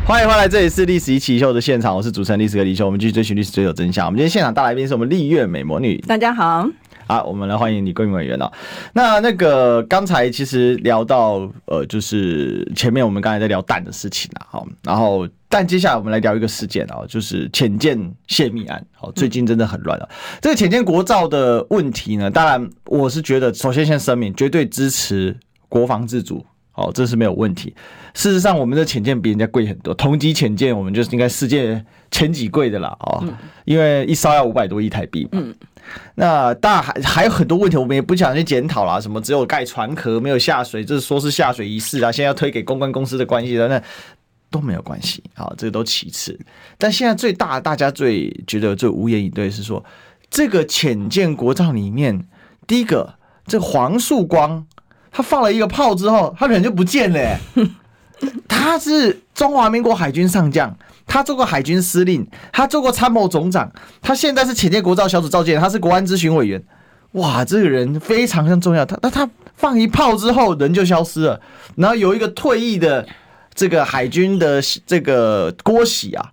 [0.06, 4.06] 欢迎回来，这里是《历史易起 SHOW》的现场，我是主持人历史哥李秀，我们继续追寻历史，追求真相。
[4.06, 6.66] 我们今天现场大来宾是我们丽月美魔女，大家好，
[7.06, 8.50] 好，我们来欢迎李桂明委员哦。
[8.94, 20.08] 那那个刚才其实聊到呃，就是前面我们刚才在聊蛋的事情啊，好，然后但接下来我们来聊一个事件啊，就是浅见泄密案，好，最近真的很乱啊。
[20.08, 25.36] 嗯、这个浅见国造的问题呢，当然我是觉得，首先先声明，绝对支持。
[25.68, 27.74] 国防自主，哦，这是没有问题。
[28.14, 33.24] 事实上，我们的潜舰比人家贵很多，同级潜舰我们就是应该世界前几贵的啦，哦，
[33.64, 35.30] 因为一艘要五百多亿台币嘛。
[35.32, 35.54] 嗯，
[36.14, 39.00] 那当然还还有很多问题，我们也不想去检讨啦。
[39.00, 43.82] 什么只有盖船壳没有下水，这是说是下水仪式啊，现在要推给公关公司的关系的，那
[44.48, 46.38] 都没有关系，啊，这个都其次。
[46.78, 49.84] 但现在最大，大家最觉得最无言以对是说，
[50.30, 52.24] 这个潜舰国造里面，
[52.64, 54.64] 第一个，这黄树光。
[55.16, 57.38] 他放了一个炮之后，他人就不见了、欸。
[58.48, 63.70] 他是中华民国海军上将，他做过海军司令，他做过参谋总长，
[64.02, 66.60] 他现在是潜舰国造小组召集人，他是国安咨询委员。
[67.12, 68.84] 哇，这个人非常非常重要。
[68.84, 71.40] 他那他放一炮之后，人就消失了。
[71.76, 73.06] 然后有一个退役的
[73.54, 76.28] 这个海军的这个郭喜啊，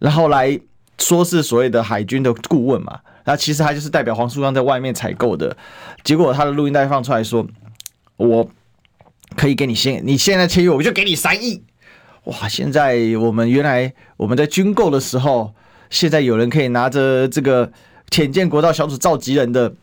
[0.00, 0.58] 然后来
[0.98, 2.98] 说是所谓的海军的顾问嘛。
[3.26, 5.56] 那其实他就是代表黄树光在外面采购的。
[6.02, 7.46] 结果他的录音带放出来说。
[8.16, 8.48] 我
[9.36, 11.62] 可以给你先，你现在签约我就给你三亿，
[12.24, 12.48] 哇！
[12.48, 15.52] 现在我们原来我们在军购的时候，
[15.90, 17.72] 现在有人可以拿着这个
[18.10, 19.74] 浅见国道小组召集人的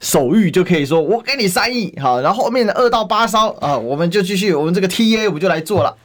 [0.00, 5.96] 手谕，就可以说我给你三亿，好，然后后面的二到八艘啊，我们就继续，我们这个 TA 我们就来做了。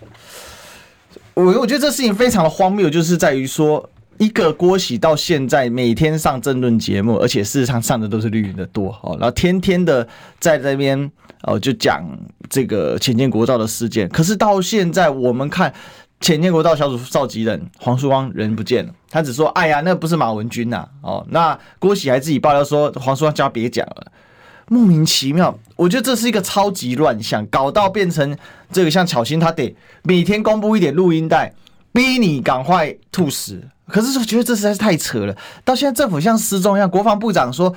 [1.34, 3.91] 我我觉得这事情非常的荒谬，就是在于说。
[4.22, 10.08] 一个郭喜到现在每天上政论节目，而且事实上上的都是绿营的多哦，然后天天的
[10.40, 12.08] 在那边哦就讲
[12.48, 14.08] 这个潜舰国造的事件。
[14.10, 15.74] 可是到现在我们看
[16.20, 24.12] 潜舰国造小组召集人黄树光人不见了，他只说哎呀那不是马文君呐哦，那郭喜还自己爆料说黄树光叫他别讲了，
[24.68, 25.58] 莫名其妙。
[25.76, 28.38] 我觉得这是一个超级乱象，搞到变成
[28.72, 31.52] 这个像巧芯他得每天公布一点录音带。
[31.94, 33.62] 逼你赶快吐死。
[33.88, 35.36] 可是我觉得这实在是太扯了。
[35.66, 37.76] 到现在政府像失踪一样，国防部长说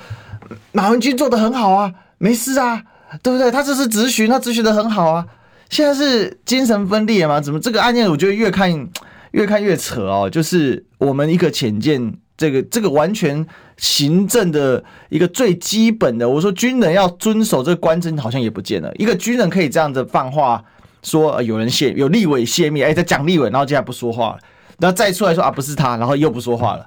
[0.71, 2.81] 马文君做的很好啊，没事啊，
[3.21, 3.51] 对不对？
[3.51, 5.25] 他这是咨询，他咨询的很好啊。
[5.69, 7.41] 现在是精神分裂吗？
[7.41, 8.87] 怎么这个案件我觉得越看
[9.31, 10.29] 越看越扯哦。
[10.29, 18.93] 就是我们一个浅见，这个这个完全行政的一个最基本的，我说军人要遵守这个官箴，好像也不见了。
[18.95, 20.63] 一个军人可以这样子放话
[21.05, 24.39] 说有人泄有立委泄密，哎，在讲立委，然后接下不说话了。
[24.77, 26.85] 然后再出来说啊，不是他，然后又不说话了，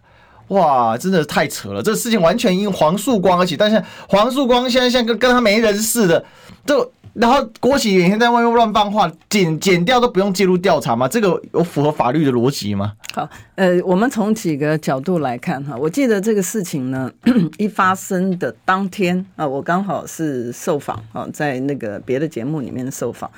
[0.48, 1.82] 哇，真的太扯了！
[1.82, 6.22] 这个事情完全因黄树光而起，但是黄树光现在像跟跟他没人似的，
[6.66, 11.08] 就然后郭启明在外面乱放话，剪剪掉都不用介入调查吗？
[11.08, 12.92] 这个有符合法律的逻辑吗？
[13.14, 17.10] 好，呃，我们从几个角度来看哈，我记得这个事情呢，
[17.56, 23.30] 一发生的当天啊，我刚好是受访啊，在那个别的节目里面受访。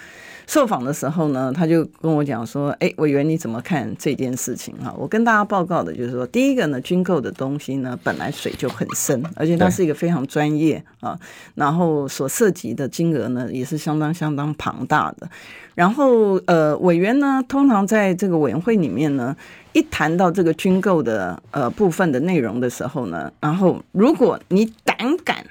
[0.51, 4.75] 受访的时候呢，他就跟我讲说：“哎，委员你怎么看这件事情？
[4.83, 11.17] 哈，我跟大家报告的就是说，第一个呢，军购的东西呢，本来水就很深，而且它是一个非常专业啊，
[11.55, 15.31] 然后所涉及的金额呢，也是相当相当庞大的。
[15.77, 19.37] 然后呃，委员呢，通常在这个委员会里面呢，
[19.73, 25.47] 一谈到这个军购的呃部分的内容的时候呢，然后如果你胆敢。”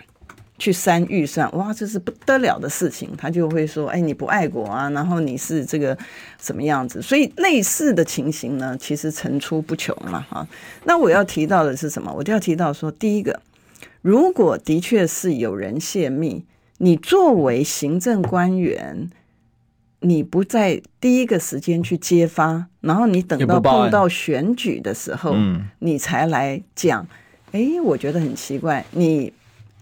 [0.60, 3.10] 去删预算，哇，这是不得了的事情。
[3.18, 5.98] 他就会说：“哎，你不爱国啊，然后你是这个
[6.40, 10.46] 什么样子？”所以类似的情形呢，其实层出不穷嘛，哈。
[10.84, 12.14] 那我要提到的是什么？
[12.14, 13.42] 我就要提到说，第一个，
[14.02, 16.44] 如果的确是有人泄密，
[16.80, 19.10] 你作为行政官员，
[20.02, 25.36] 你不在第一个时间去揭发，然后你等到碰到选举的时候，
[25.80, 27.08] 你才来讲，
[27.54, 29.34] 哎，我觉得很奇怪，你。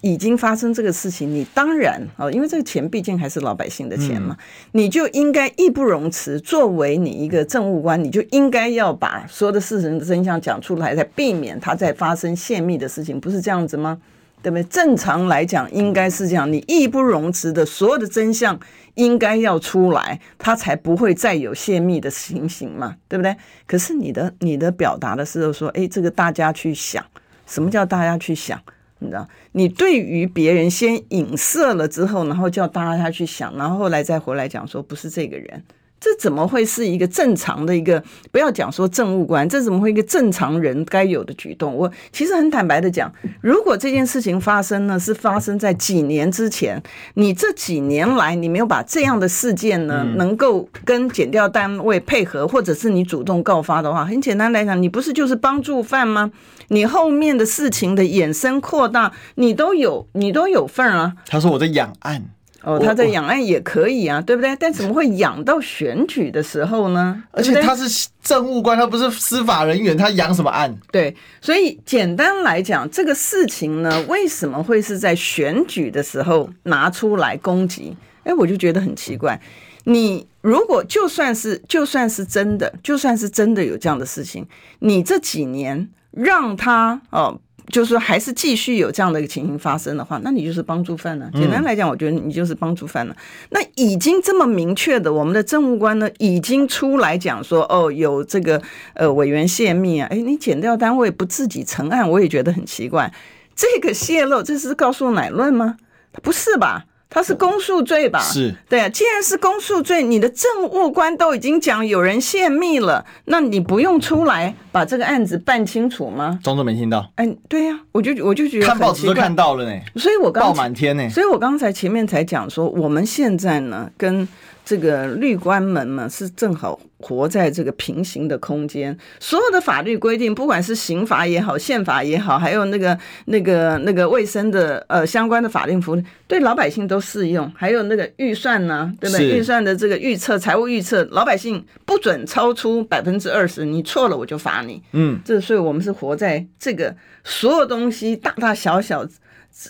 [0.02, 4.38] 已经发生这个事情，你当然哦，因为这个钱毕竟还是老百姓的钱嘛，
[4.74, 6.40] 你就应该义不容辞。
[6.40, 13.98] 作为你一个政务官，你就应该要把所有的事情的真相讲出来，才避免他再发生泄密的事情，不是这样子吗？
[14.44, 14.64] 对不对？
[14.66, 18.58] 正常来讲应该是这样，你义不容辞的所有的真相
[18.94, 23.36] 应该要出来，他才不会再有泄密的情形嘛，对不对？
[23.66, 27.04] 可是你的你的表达的时候说，哎，这个大家去想，
[27.48, 28.62] 什么叫大家去想？
[29.00, 35.64] 你知道，你对于别人先影射了之后，然后叫大家去想，然后后来再回来讲说不是这个人。
[36.00, 38.02] 这怎么会是一个正常的一个？
[38.32, 41.76] 不要讲说政务官，这怎么会一个正常人该有的举动？
[41.76, 46.82] 我其实很坦白的讲，如果这件事情发生呢，是发生在几年之前，
[47.16, 56.32] 你这几年来你没有把这样的事件呢，能够跟检调单位配合，或者是你主动告发的话，很简单来讲，你不是就是帮助犯吗？
[56.68, 61.16] 你后面的事情的衍生扩大，你都有你都有份啊。
[61.28, 62.26] 他说我在养案。
[62.68, 64.54] 哦，他在养案也可以啊，对不对？
[64.60, 67.24] 但怎么会养到选举的时候呢？
[67.32, 70.78] 而且他是政务官，他不是司法人员，他养什么案？
[70.92, 77.96] 对，所以简单来讲，这个事情呢，为什么会是在选举的时候拿出来攻击？
[78.26, 79.40] 哎，我就觉得很奇怪。
[79.86, 84.46] 你如果就算是就算是真的，就算是真的有这样的事情，
[84.80, 87.40] 你这几年让他哦。
[87.72, 91.30] 就是说，还是继续有这样的一个情形发生的话，那你就是帮助犯了。
[91.34, 93.16] 简单来讲，我觉得你就是帮助犯了。
[93.50, 98.62] 那已经这么明确的，我们的政务官呢，已经出来讲说，哦，有这个
[98.94, 103.14] 呃委员泄密啊，哎，你检调单位不自己承案，我也觉得很奇怪。
[103.56, 105.76] 这个泄露，这是告诉乃论吗？
[106.24, 106.86] 不是吧？
[107.10, 108.20] 他是公诉罪吧？
[108.20, 116.40] 是对啊，既然是公诉罪，你的政务官都已经讲有人泄密了，那你不用出来把这个案子办清楚吗？
[116.44, 117.10] 装作没听到。
[117.16, 124.28] 哎，对呀、啊，我就我就觉得看报纸都看到了呢，所以我刚报满天呢，所以我刚才前面才讲说，我们现在呢跟。
[124.68, 128.98] 这个律官们嘛，是正好活在这个平行的空间。
[129.18, 137.50] 所有的法律规定，不管是刑法也好，宪法也好，还有那个、那个、那个卫生的呃相关的法令福利，对老百姓都适用。
[137.56, 139.38] 还有那个预算呢，对不对？
[139.38, 144.84] 预算的这个预测，财务预测，老百姓不准超出百分之二十，你错了我就罚你。
[144.92, 149.08] 嗯，这所以我们是活在这个所有东西大大小小。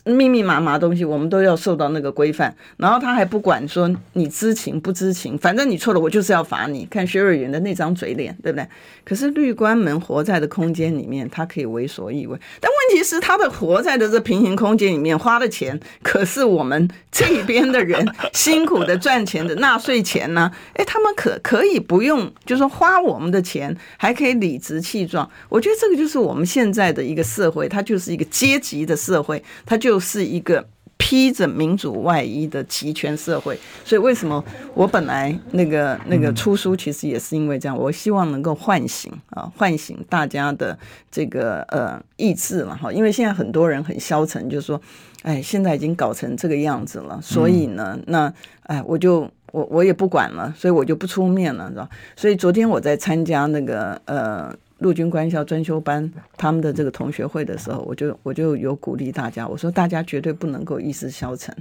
[0.03, 2.53] 密密麻麻东西，我们都要受到那个规范。
[2.75, 6.85] 然后他还不管说你知情不知情，反正你错了，我就是要罚你。
[6.87, 8.67] 看薛瑞元的那张嘴脸，对不对？
[9.05, 12.37] 可是绿官们活在的空间里面，他可以为所欲为。
[12.59, 20.51] 但问题是，他的活在的这平行空间里面花的钱，可是我们这边的人辛苦的赚钱的纳税钱呢？
[20.73, 25.29] 哎，他们可可以不用，就是说花我们的钱，还可以理直气壮。
[25.47, 29.76] 我觉得这个就是我们现在的一个社会，它就是一个阶级的社会，它。
[29.77, 30.65] 就是一个
[30.97, 40.77] 披着民主外衣的集权社会，所以为什么我本来那个那个出书，其实也是因为这样，我希望能够唤醒啊，唤醒大家的
[41.11, 44.81] 这个呃意志嘛哈，因为现在很多人很消沉，就是说，
[45.21, 51.87] 哎，现在已经搞成这个样子了，所以呢，那哎，我就我我也不管了，所以我就不出面了，知道？
[52.15, 54.53] 所以昨天我在参加那个呃。
[54.79, 61.55] 陆军官校专修班他们的这个同学会的时候，我就我就有鼓励大家，我说大家绝对不能够意识消沉，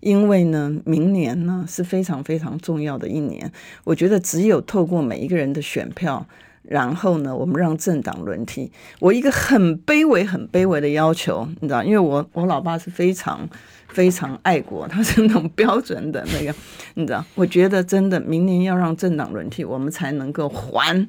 [0.00, 3.52] 因为呢，明年呢是非常非常重要的一年。
[3.84, 6.26] 我觉得只有透过每一个人的选票，
[6.62, 8.72] 然后呢，我们让政党轮替。
[9.00, 13.46] 我一个很卑微、很卑微的要求，你知道，因为我 我老爸是非常
[13.88, 16.54] 非常爱国，他是那种标准的那个，
[16.94, 21.06] 你知道，我觉得真的明年要让政党轮替，我们才能够还。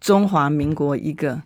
[0.00, 1.42] 中华民国一个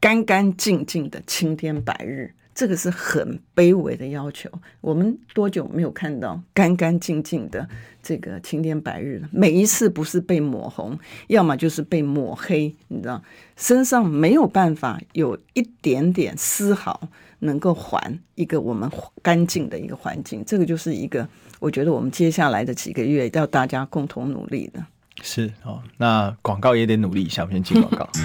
[0.00, 4.48] 干干净净的青天白日，这个是很卑微的要求。
[4.80, 7.68] 我们多久没有看到干干净净的
[8.02, 9.28] 这个青天白日了？
[9.32, 13.22] 每一次不是被抹红，要么就是被抹黑，你知道，
[13.56, 17.08] 身上没有办法有一点点丝毫
[17.40, 18.90] 能够还一个我们
[19.22, 20.44] 干净的一个环境。
[20.44, 21.28] 这个就是一个，
[21.58, 24.84] 我觉得我们接下来的几个月要大家共同努力的。
[25.22, 28.08] 是哦，那广告也得努力一下，我们先进广告。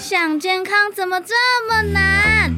[0.00, 1.34] 想健康怎么这
[1.68, 2.52] 么难？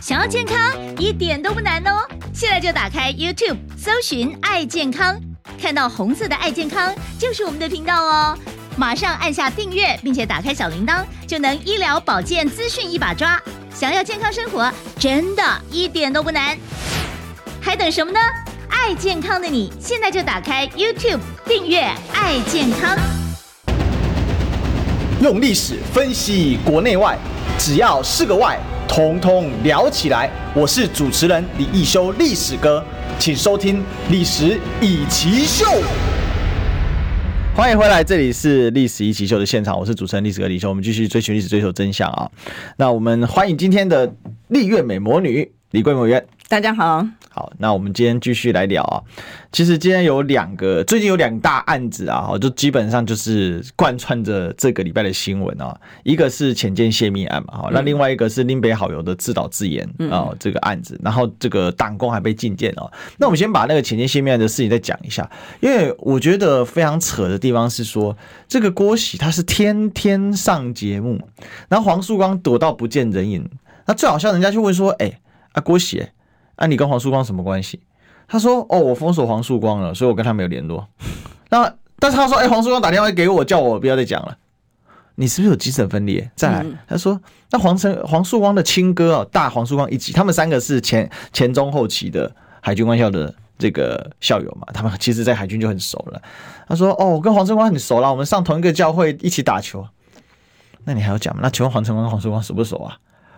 [0.00, 0.56] 想要健康
[0.98, 2.06] 一点都不难哦！
[2.34, 5.16] 现在就打开 YouTube，搜寻“爱健康”，
[5.62, 8.36] 看到红色的“爱健康”就是我们的频道哦。
[8.76, 13.40] 马上按下订阅，并且打开小铃铛，就能医疗保健资讯一把抓。
[13.72, 16.58] 想要健康生活，真的一点都不难，
[17.60, 18.18] 还等什么呢？
[18.74, 21.82] 爱健康的你，现在就打开 YouTube 订阅
[22.14, 22.96] “爱健康”，
[25.22, 27.18] 用历史分析国内外，
[27.58, 28.58] 只要是个“外”，
[28.88, 30.30] 统统聊起来。
[30.54, 32.82] 我是主持人李易修，历史哥，
[33.18, 35.66] 请收听《历史易起秀》。
[37.54, 42.30] 欢迎回来，这里是《历史易起秀》的现场，我是主持人历史哥李修，我们继续追寻历史，追求真相啊！
[42.78, 44.14] 那我们欢迎今天的
[44.48, 46.26] 立月美魔女李桂美委员。
[46.52, 47.02] 大家好。
[47.30, 49.00] 好，那我们今天继续来聊啊。
[49.52, 55.74] 其实今天有两个，最近有两大案子啊，就基本上就是贯穿着这个礼拜的新闻啊。
[56.02, 62.92] 一个是潜舰泄密案嘛，哈，那另外一个是林北好友的自导自演啊这个案子，然后这个党工还被禁见哦。
[63.16, 65.26] 那我们先把那个潜舰泄密案的事情再讲一下，
[65.60, 68.14] 因为我觉得非常扯的地方是说，
[68.46, 71.18] 这个郭喜他是天天上节目，
[71.70, 73.48] 然后黄树光躲到不见人影，
[73.86, 75.18] 那最好笑人家就问说，哎，
[75.52, 76.12] 啊郭喜、欸。
[76.62, 77.80] 那、啊、你跟黄树光什么关系？
[78.28, 80.86] 他说：“哦，我封锁黄树光了，所以我跟他没有联络。”
[81.50, 84.38] 那但是他说：“哎、欸，黄树光打电话给我，叫我不要再讲了。”
[85.16, 86.30] 你是不是有精神分裂？
[86.36, 96.22] 再来，他说：“那黄成黄树光的亲哥哦，大黄树光一级，他们三个是前前中后期的海军官校的这个校友嘛，他们其实在海军就很熟了。”
[96.68, 99.84] 他说：“哦，我跟黄树光很熟了，我们上同一个教会一起打球。”
[100.86, 101.40] 那你还要讲吗？
[101.42, 102.96] 那请问黄成光跟黄树光熟不熟啊？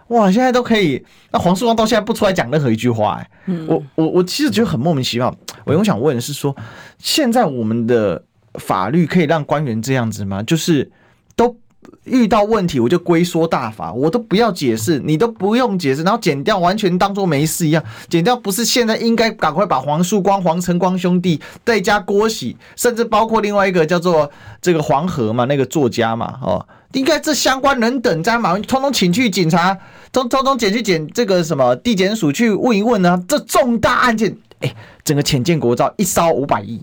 [0.08, 1.02] 哇，现在都可以。
[1.30, 5.34] 那黄树光到现在不出来讲任何一句话、欸，哎，我我我其实觉得很莫名其妙。
[5.64, 6.54] 我我想问的是说，
[6.98, 8.22] 现在我们的
[8.54, 10.42] 法律可以让官员这样子吗？
[10.42, 10.90] 就是
[11.34, 11.56] 都
[12.04, 17.82] 遇到问题我就龟缩大法，我都不要解释，你都不用解释，然后剪掉，完全当做没事一样。
[18.08, 24.30] 剪掉不是现在应该赶快把黄树光、黄晨光兄弟再加郭喜，甚至包括另外一个叫做
[24.60, 26.66] 这个黄河嘛，那个作家嘛，哦。
[26.94, 29.76] 应该这相关人等在嘛通通请去警察，
[30.10, 33.22] 通通通检去检这个什么地检署去问一问呢？
[33.28, 34.74] 这重大案件，哎，
[35.04, 36.80] 整个潜舰国造一烧五百亿，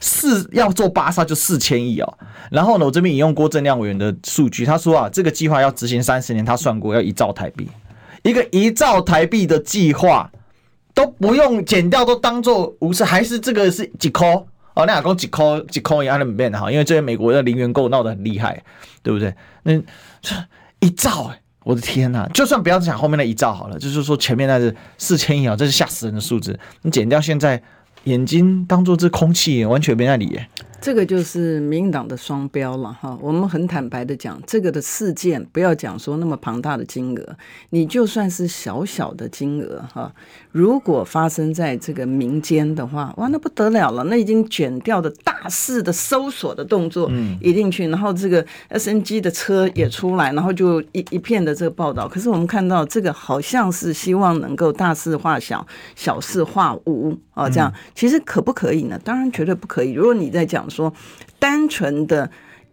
[0.00, 2.18] 四要做八烧就四千亿哦。
[2.50, 7.68] 然后呢，我这边引用郭正亮委员的数据，他说啊，这个计划要执行三十年，他算过要一兆台币，
[8.22, 10.30] 一个一兆台币的计划
[10.92, 14.44] 都不用减掉，都当做无视，还是这个是几颗？
[14.78, 18.62] 哦，那讲几抠几抠也按的变的哈，因为这些美国的零元购闹得很厉害，
[19.02, 19.34] 对不对？
[19.64, 19.76] 那
[20.22, 20.36] 这
[20.78, 22.28] 一兆哎，我的天呐！
[22.32, 26.56] 就算不要讲后面那一兆好了，就是说前面那是四千亿啊，这是吓死人的数字。
[26.82, 27.60] 你减掉现在
[28.04, 30.40] 眼睛当做这空气，完全没在理。
[30.80, 33.18] 这个就是民进党的双标了哈。
[33.20, 37.36] 我们很坦白的讲，这个的事件不要讲说那么庞大的金额，
[37.70, 40.14] 你就算是小小的金额哈，
[40.58, 52.08] 如果发生在这个民间的话，哇，那不得了了，那已经卷掉的大肆的搜索的动作，嗯，一定去，然后这个 SNG 的车也出来，然后就一一片的这个报道。
[52.08, 58.98] 可是我们看到这个好像是希望能够大事化小，小事化无啊，这样其实可不可以呢？
[59.04, 59.92] 当然绝对不可以。
[59.92, 60.68] 如果你在讲。
[60.68, 60.92] 说
[61.38, 62.30] 单纯的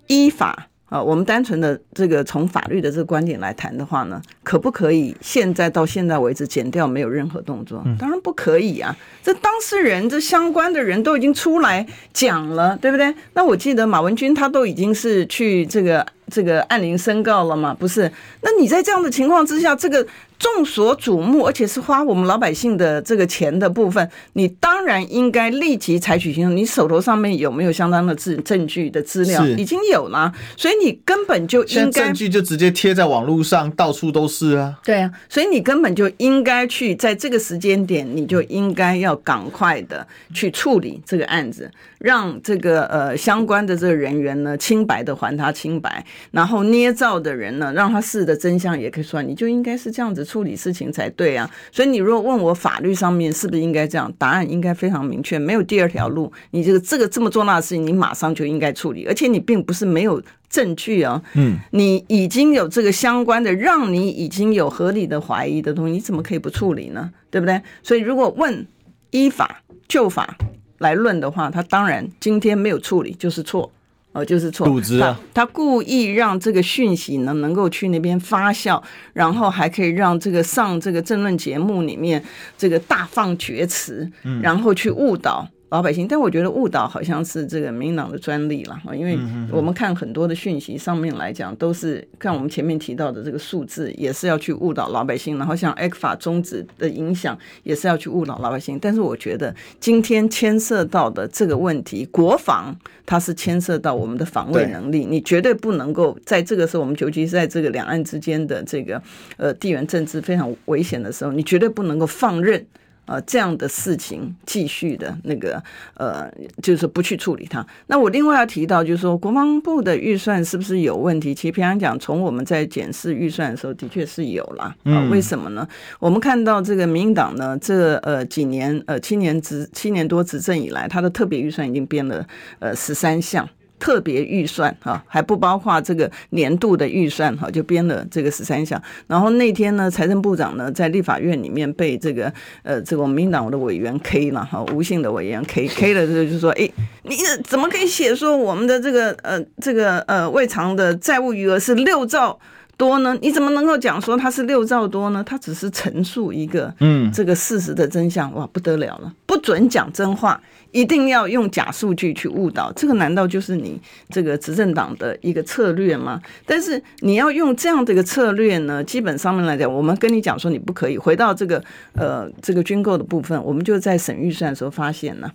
[0.07, 7.83] 依法啊，我们单纯的这个从法律的这个观点来谈的话呢，可不可以现在到现在为止减掉没有任何动作？
[7.99, 8.95] 当然不可以啊！
[9.21, 13.13] 这当事人、这相关的人都已经出来讲了，对不对？
[13.33, 18.09] 那我记得马文君他都已经是去这个这个按铃申告了嘛，不是？
[18.41, 20.07] 那你在这样的情况之下，这个。
[20.37, 26.55] 众所瞩目，而且是花我们老百姓的这个钱的部分，你当然应该立即采取行动。
[26.55, 29.45] 你手头上面有没有相当的证证据的资料？
[29.47, 34.75] 已经有了，所以你根本就应该证据就直接贴在网络上，到处都是啊。
[34.83, 50.24] 对啊，所以你根本就应该去在这个时间点，你就应该要赶快的去处理这个案子，让这个呃相关的这个人员呢清白的还他清白，然后捏造的人呢让他事的真相也可以说，你就应该是这样子。
[50.25, 56.29] 处理事情才对啊，所以你如果问我法律上面是不是应该这样，答案应该非常明确，没有第二条路。
[56.51, 67.11] 你这个这个这么重大的事情，你马上就应该处理，而且你并不是没有证据啊，嗯，你已经有这个相关的，让你已经有合理的怀疑的东西，你怎么可以不处理呢？
[67.29, 67.61] 对不对？
[67.83, 68.65] 所以如果问
[69.11, 70.37] 依法就法
[70.79, 73.71] 来论的话，他当然今天没有处理就是错。
[74.15, 74.65] 哦，就是错。
[74.97, 82.23] 他他故意让这个讯息呢能够去那边发酵，然后还可以让这个上这个政论节目里面
[82.57, 84.09] 这个大放厥词，
[84.41, 85.45] 然后去误导。
[85.75, 89.19] 老百姓，但我觉得误导好像是这个民党的专利了，因为
[89.51, 98.79] 我们看很多的讯息上面来讲，都是看我们前面提到的这个数字，也是要去误导老百姓，然后像 ECFA 终止的影响，也是要去误导老百姓。
[98.79, 102.73] 但是我觉得今天牵涉到的这个问题，国防
[103.05, 109.01] 它是牵涉到我们的防卫能力，你绝对不能够在这个时候，我们尤其是在这个两岸之间的这个
[109.35, 112.65] 呃地缘政治非常危险的时候，你绝对不能够放任。
[113.05, 115.61] 呃，这样的事情继续的那个，
[115.95, 116.31] 呃，
[116.61, 117.65] 就是不去处理它。
[117.87, 121.33] 那我另外要提到，就是说国防部的预算是不是有问题？
[121.33, 124.75] 其实平常讲，从我们在检视预算的时候，的确是有啦。
[124.83, 125.67] 啊，为什么呢？
[125.99, 132.25] 我们看到这个民进党呢，这呃几年呃七年执七年多执政以来，它的特别预算已经编了
[132.59, 133.47] 呃十三项。
[133.85, 138.81] 特别预算哈，还不包括这个年度的预算哈，就编了这个十三项。
[139.05, 142.33] 然后那天呢，财政部长呢在立法院里面被这个
[142.63, 146.67] 呃这个我们民进党的委员 K 了哈，吴姓的委员 K K 了，就就说哎，
[147.03, 152.39] 你怎么可以写说我们的这个呃这个呃未偿的债务余额是六兆
[152.77, 153.17] 多呢？
[153.21, 155.23] 你怎么能够讲说它是六兆多呢？
[155.25, 160.41] 它只是陈述一个嗯这个事实的真相哇，不得了了，不准讲真话。
[160.71, 166.21] 一定要用假数据去误导，这个难道就是你这个执政党的一个策略吗？
[166.45, 171.63] 但是你要用这样的一个策略呢，基本上面来讲，我们跟你讲说你不可以回到这个
[171.93, 175.31] 呃这个军购的部分，我们就在审预算的时候发现呢，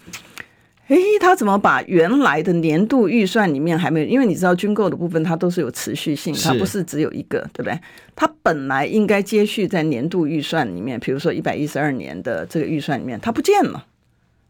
[0.90, 4.06] 诶，他怎么把原来的年度预算里面还没有？
[4.06, 7.78] 因为你知道军购的部分它都是有持续性，它不是只有一个，对不对？
[8.16, 13.86] 它本来应该接续在年度预算里面，比如说一百一十二年的这个预算里面，它不见了。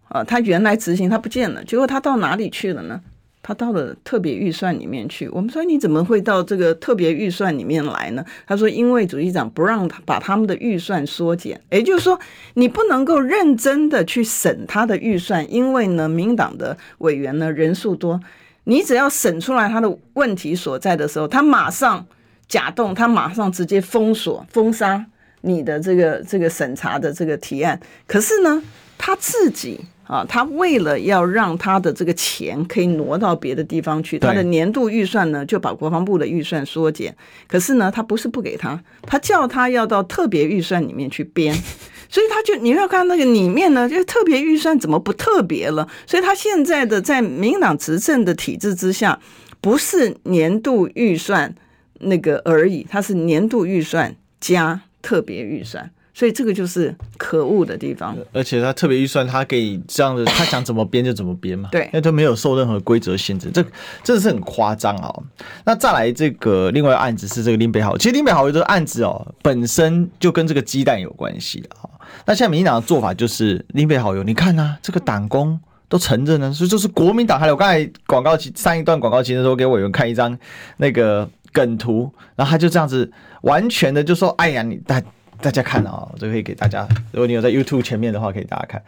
[0.08, 3.02] 啊，它原来执行它不见了，结果它到哪里去了呢？
[3.42, 5.28] 他到了特别预算里面去。
[5.30, 8.24] 我们说你怎么会到这个特别预算里面来呢？
[8.46, 12.20] 他说因为主席长不让他把他们的预算缩减，也就是说
[12.54, 18.20] 你不能够认真的去审他的预算，因为呢，民党的委员呢人数多，
[18.64, 22.06] 你只要审出来他的问题所在的时候，他马上
[22.46, 25.06] 假动，他马上直接封锁封杀
[25.40, 27.80] 你的这个这个审查的这个提案。
[28.06, 28.62] 可是呢，
[28.98, 29.80] 他自己。
[30.10, 37.16] 啊，他为了要让他的这个钱可以挪到别的地方去，他的年度预算呢就把国防部的预算缩减。
[37.46, 41.54] 可是呢，他不是不给他，他叫他要到特别预算里面去编，
[42.10, 45.88] 所以他就你要看那个里面呢，就特别预算怎么不特别了？
[46.08, 49.16] 所以他现在的在民进党执政的体制之下，
[49.60, 51.54] 不是年度预算
[52.00, 55.88] 那个而已，他是年度预算加特别预算。
[56.12, 61.68] 所以这个就是可恶的地方，而且他特别预算，他可以这样子，他想怎么编就怎么编嘛。
[61.70, 63.62] 对，因为他没有受任何规则限制，这
[64.02, 65.22] 真的是很夸张哦。
[65.64, 71.88] 那再来这个另外案子是这个林北好，其实林北好这个案子哦，本身就跟这个鸡蛋有关系的啊。
[72.26, 75.58] 那现在民进党的做法就是林北好友，你看啊，这个党工
[75.88, 77.38] 都承认呢，所以就是国民党。
[77.38, 80.36] 还有我刚才广告期上一段广告期的时候，给委员看一张
[80.78, 83.10] 那个梗图，然后他就这样子
[83.42, 85.00] 完全的就说：“哎呀，你大。”
[85.42, 86.86] 大家看啊，这个可以给大家。
[87.12, 88.82] 如果你有在 YouTube 前面的话，可以大家看。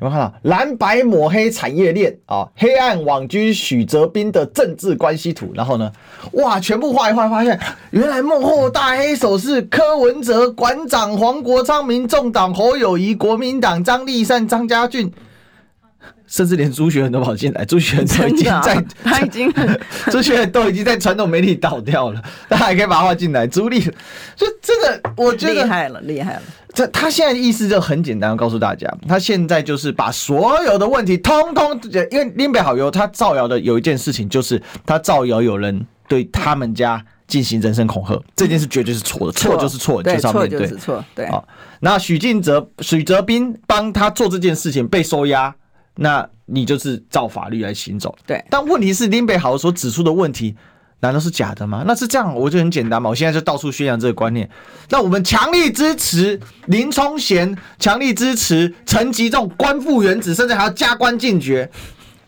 [0.00, 2.48] 有没有看到蓝白抹黑产业链啊？
[2.56, 5.52] 黑暗网军许哲斌的政治关系图。
[5.54, 5.92] 然后呢，
[6.32, 15.12] 哇，全部画一画，发现原来幕后大黑手是柯文哲、馆长黄国昌、民众党侯友谊、国民党张立善、张家俊。
[16.30, 19.52] 甚至连朱学恒都跑进来，朱学恒都已经在，啊、他已经
[20.12, 23.80] 朱学恒都已经在传统媒体倒掉了，他还可以把他画进来，朱立，
[24.36, 26.42] 就这个我觉得厉害了，厉害了。
[26.72, 31.78] 这他现在的意思就很简单，告诉大家，他现在就是把所有的问题通通，
[32.12, 41.28] 因为林北好友，他造谣的有一件事情就是他造谣有人对他们家进行人身恐吓，这件事绝对是错的，错就是错，对，错就是错，对。
[41.28, 41.44] 好，
[41.80, 45.52] 那许晋哲、许哲斌帮他做这件事情被收押，
[45.96, 48.44] 那你就是照法律来行走，对。
[48.50, 50.56] 但问题是林北豪所指出的问题。
[51.02, 51.82] 难道是假的吗？
[51.86, 53.08] 那是这样，我就很简单嘛。
[53.08, 54.46] 我现在就到处宣扬这个观念。
[54.90, 61.70] 那我们强力支持林冲贤，强力支持陈吉仲官复原职，甚至还要加官进爵，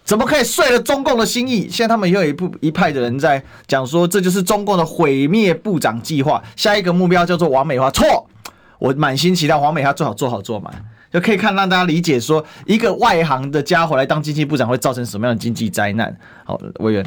[0.06, 1.68] 怎么可以遂了中共的心意？
[1.68, 7.90] 现在他们又有一部一派的人在讲说，这就是中共的毁灭部长计划，下一个目标叫做王美花。
[7.90, 8.26] 错，
[8.78, 10.72] 我满心期待王美花最好做好做满，
[11.12, 16.16] 就可以看让大家理解说，一个外行的家伙来当经济部长会造成什么样的经济灾难。
[16.44, 17.04] 好，委员。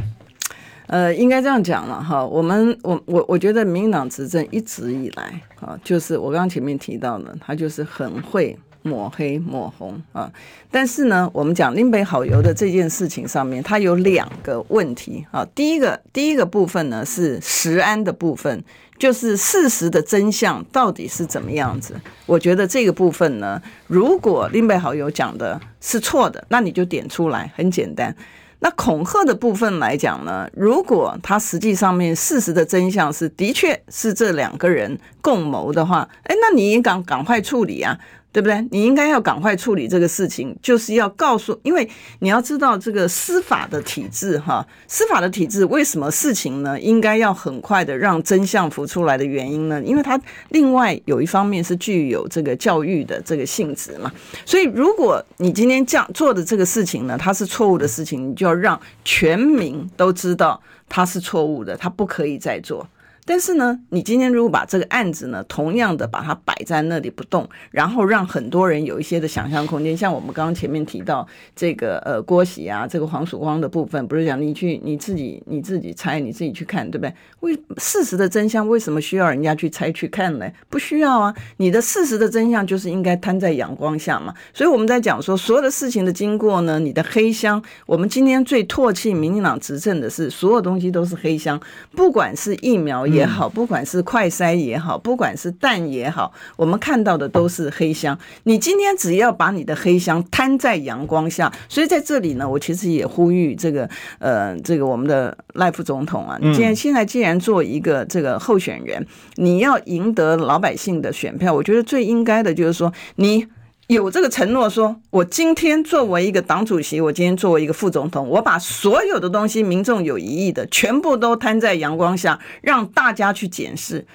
[0.87, 10.31] 呃，应该这样讲了哈，我们我我我觉得民党执政一直以来啊，就是我刚刚前面提到的，他就是很会抹黑抹红啊。
[10.69, 15.43] 但是呢，我们讲林北好油的这件事情上面，它有两个问题啊。
[15.55, 18.63] 第一个第一个部分呢是食安的部分，
[18.97, 21.99] 就是事实的真相到底是怎么样子。
[22.25, 28.15] 我觉得这个部分呢，如果另外好友讲的是错的，那你就点出来，很简单。
[28.59, 37.99] 那恐吓的部分来讲呢，如果他实际上面事实的真相是的确是这两个人共谋的话，哎，那你应该赶快处理啊。
[38.35, 38.67] 对不对？
[38.69, 46.77] 你应该要赶快处理这个事情，就是要告诉，因为你要知道这个司法的体制哈，司法的体制为什么事情呢？
[46.77, 49.81] 应该要很快的让真相浮出来的原因呢？
[49.85, 50.19] 因为它
[50.49, 54.11] 另外有一方面是具有这个教育的这个性质嘛。
[54.45, 62.85] 所以如果你今天这样做的这个事情呢，它是错误的事情，你就要让全民都知道它是错误的，它不可以再做。
[63.27, 77.11] 但是呢，你今天如果把这个案子呢，同样的把它摆在那里不动，然后让很多人有一些的想象空间，像我们刚刚前面提到这个呃郭喜啊，这个黄曙光的部分，不是讲你去你自己你自己猜，你自己去看，对不对？
[77.39, 80.47] 为事实的真相为什么需要人家去猜去看呢？
[80.69, 84.31] 不需要啊，你的事实的真相就是应该摊在阳光下嘛。
[84.53, 91.59] 所以我们在讲说所有的事情的经过呢，你的黑箱，我们今天最唾弃民进党执政的是所有东西都是黑箱，
[91.95, 93.07] 不管是疫苗。
[93.15, 98.17] 也好，不管是快筛也好，不管是蛋也好，我们看到的都是黑箱。
[98.43, 103.89] 你今天只要把你的黑箱摊在阳光下，所以在这里呢，我其实也呼吁这个
[104.19, 109.05] 呃，这个我们的赖副总统啊，你既然现在既然做一个这个候选人，
[109.35, 113.47] 你要赢得老百姓的选票，我觉得最应该的就是说你。
[113.87, 124.07] 有这个承诺，说我今天作为一个党主席，我今天作为一个副总统，我把所有的东西民众有疑义的，全部都摊在阳光下，让大家去检视。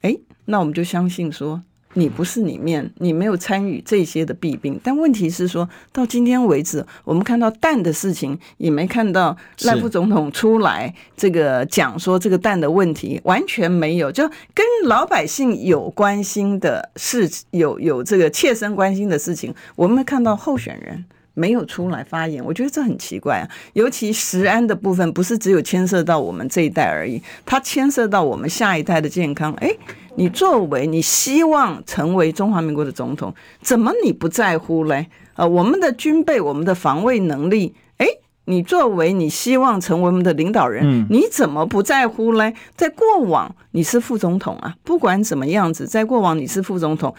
[0.00, 1.62] 哎，那我们就相信说。
[1.94, 23.48] 你不是里面，你没有参与这些的弊病，但问题是说到今天为止，我们看到蛋的事情，也没看到赖副总统出来这个讲说这个蛋的问题，完全没有，就跟老百姓有关心的事，有有这个切身关心的事情，我们没看到候选人没有出来发言，我觉得这很奇怪啊。
[23.74, 29.78] 尤其食安的部分，不是只有牵涉到我们这一代而已，它牵涉到我们下一代的健康，诶。
[30.16, 35.08] 你作为你希望成为中华民国的总统，怎么你不在乎嘞？
[35.34, 38.06] 呃，我们的军备，我们的防卫能力，诶，
[38.44, 42.54] 你作为你希望成为我们的领导人，你怎么不在乎嘞？
[42.76, 47.14] 在过往你是副总统啊，不管怎么样子，在过往你是副总统，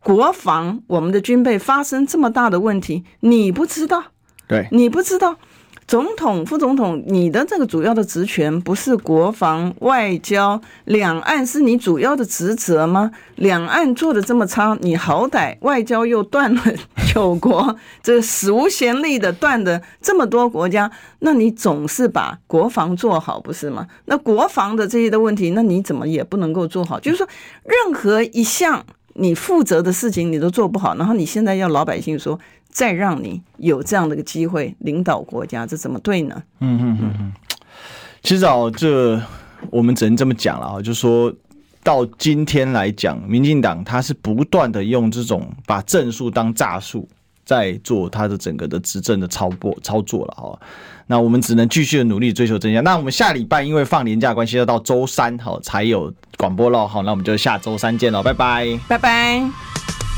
[0.00, 4.02] 国防我们的军备发生这么大的问题，你不知道？
[4.48, 5.36] 对，你不知道。
[5.92, 13.10] 总统、副总统，你的这个主要的职权不是国防、外交、两岸是你主要的职责吗？
[13.36, 16.62] 两岸做的这么差，你好歹外交又断了
[17.12, 23.86] 九国，这史无前例的断的这么多国家，那你总是把国防做好不是吗？
[24.06, 26.98] 那国防的这些的问题，那你怎么也不能够做好？
[27.04, 27.28] 就是说，
[27.64, 28.82] 任何一项
[29.12, 32.40] 你负责的事情你都做不好，然后你现在要老百姓说。
[32.72, 36.42] 再让你有这样的一个机会领导国家，这怎么对呢？
[36.58, 37.32] 嗯嗯嗯嗯。
[38.22, 39.20] 其实啊，这
[39.70, 41.32] 我们只能这么讲了啊，就是说
[41.84, 47.08] 到今天来讲，民进党他是不断的用这种把政术当诈术，
[47.44, 50.58] 在做他的整个的执政的操作操作了哈。
[51.08, 52.82] 那我们只能继续的努力追求真相。
[52.82, 57.02] 那我们下礼拜因为放年假关系，要到周三哈才有广播了哈。
[57.02, 60.11] 那我们就下周三见喽，拜拜，拜拜。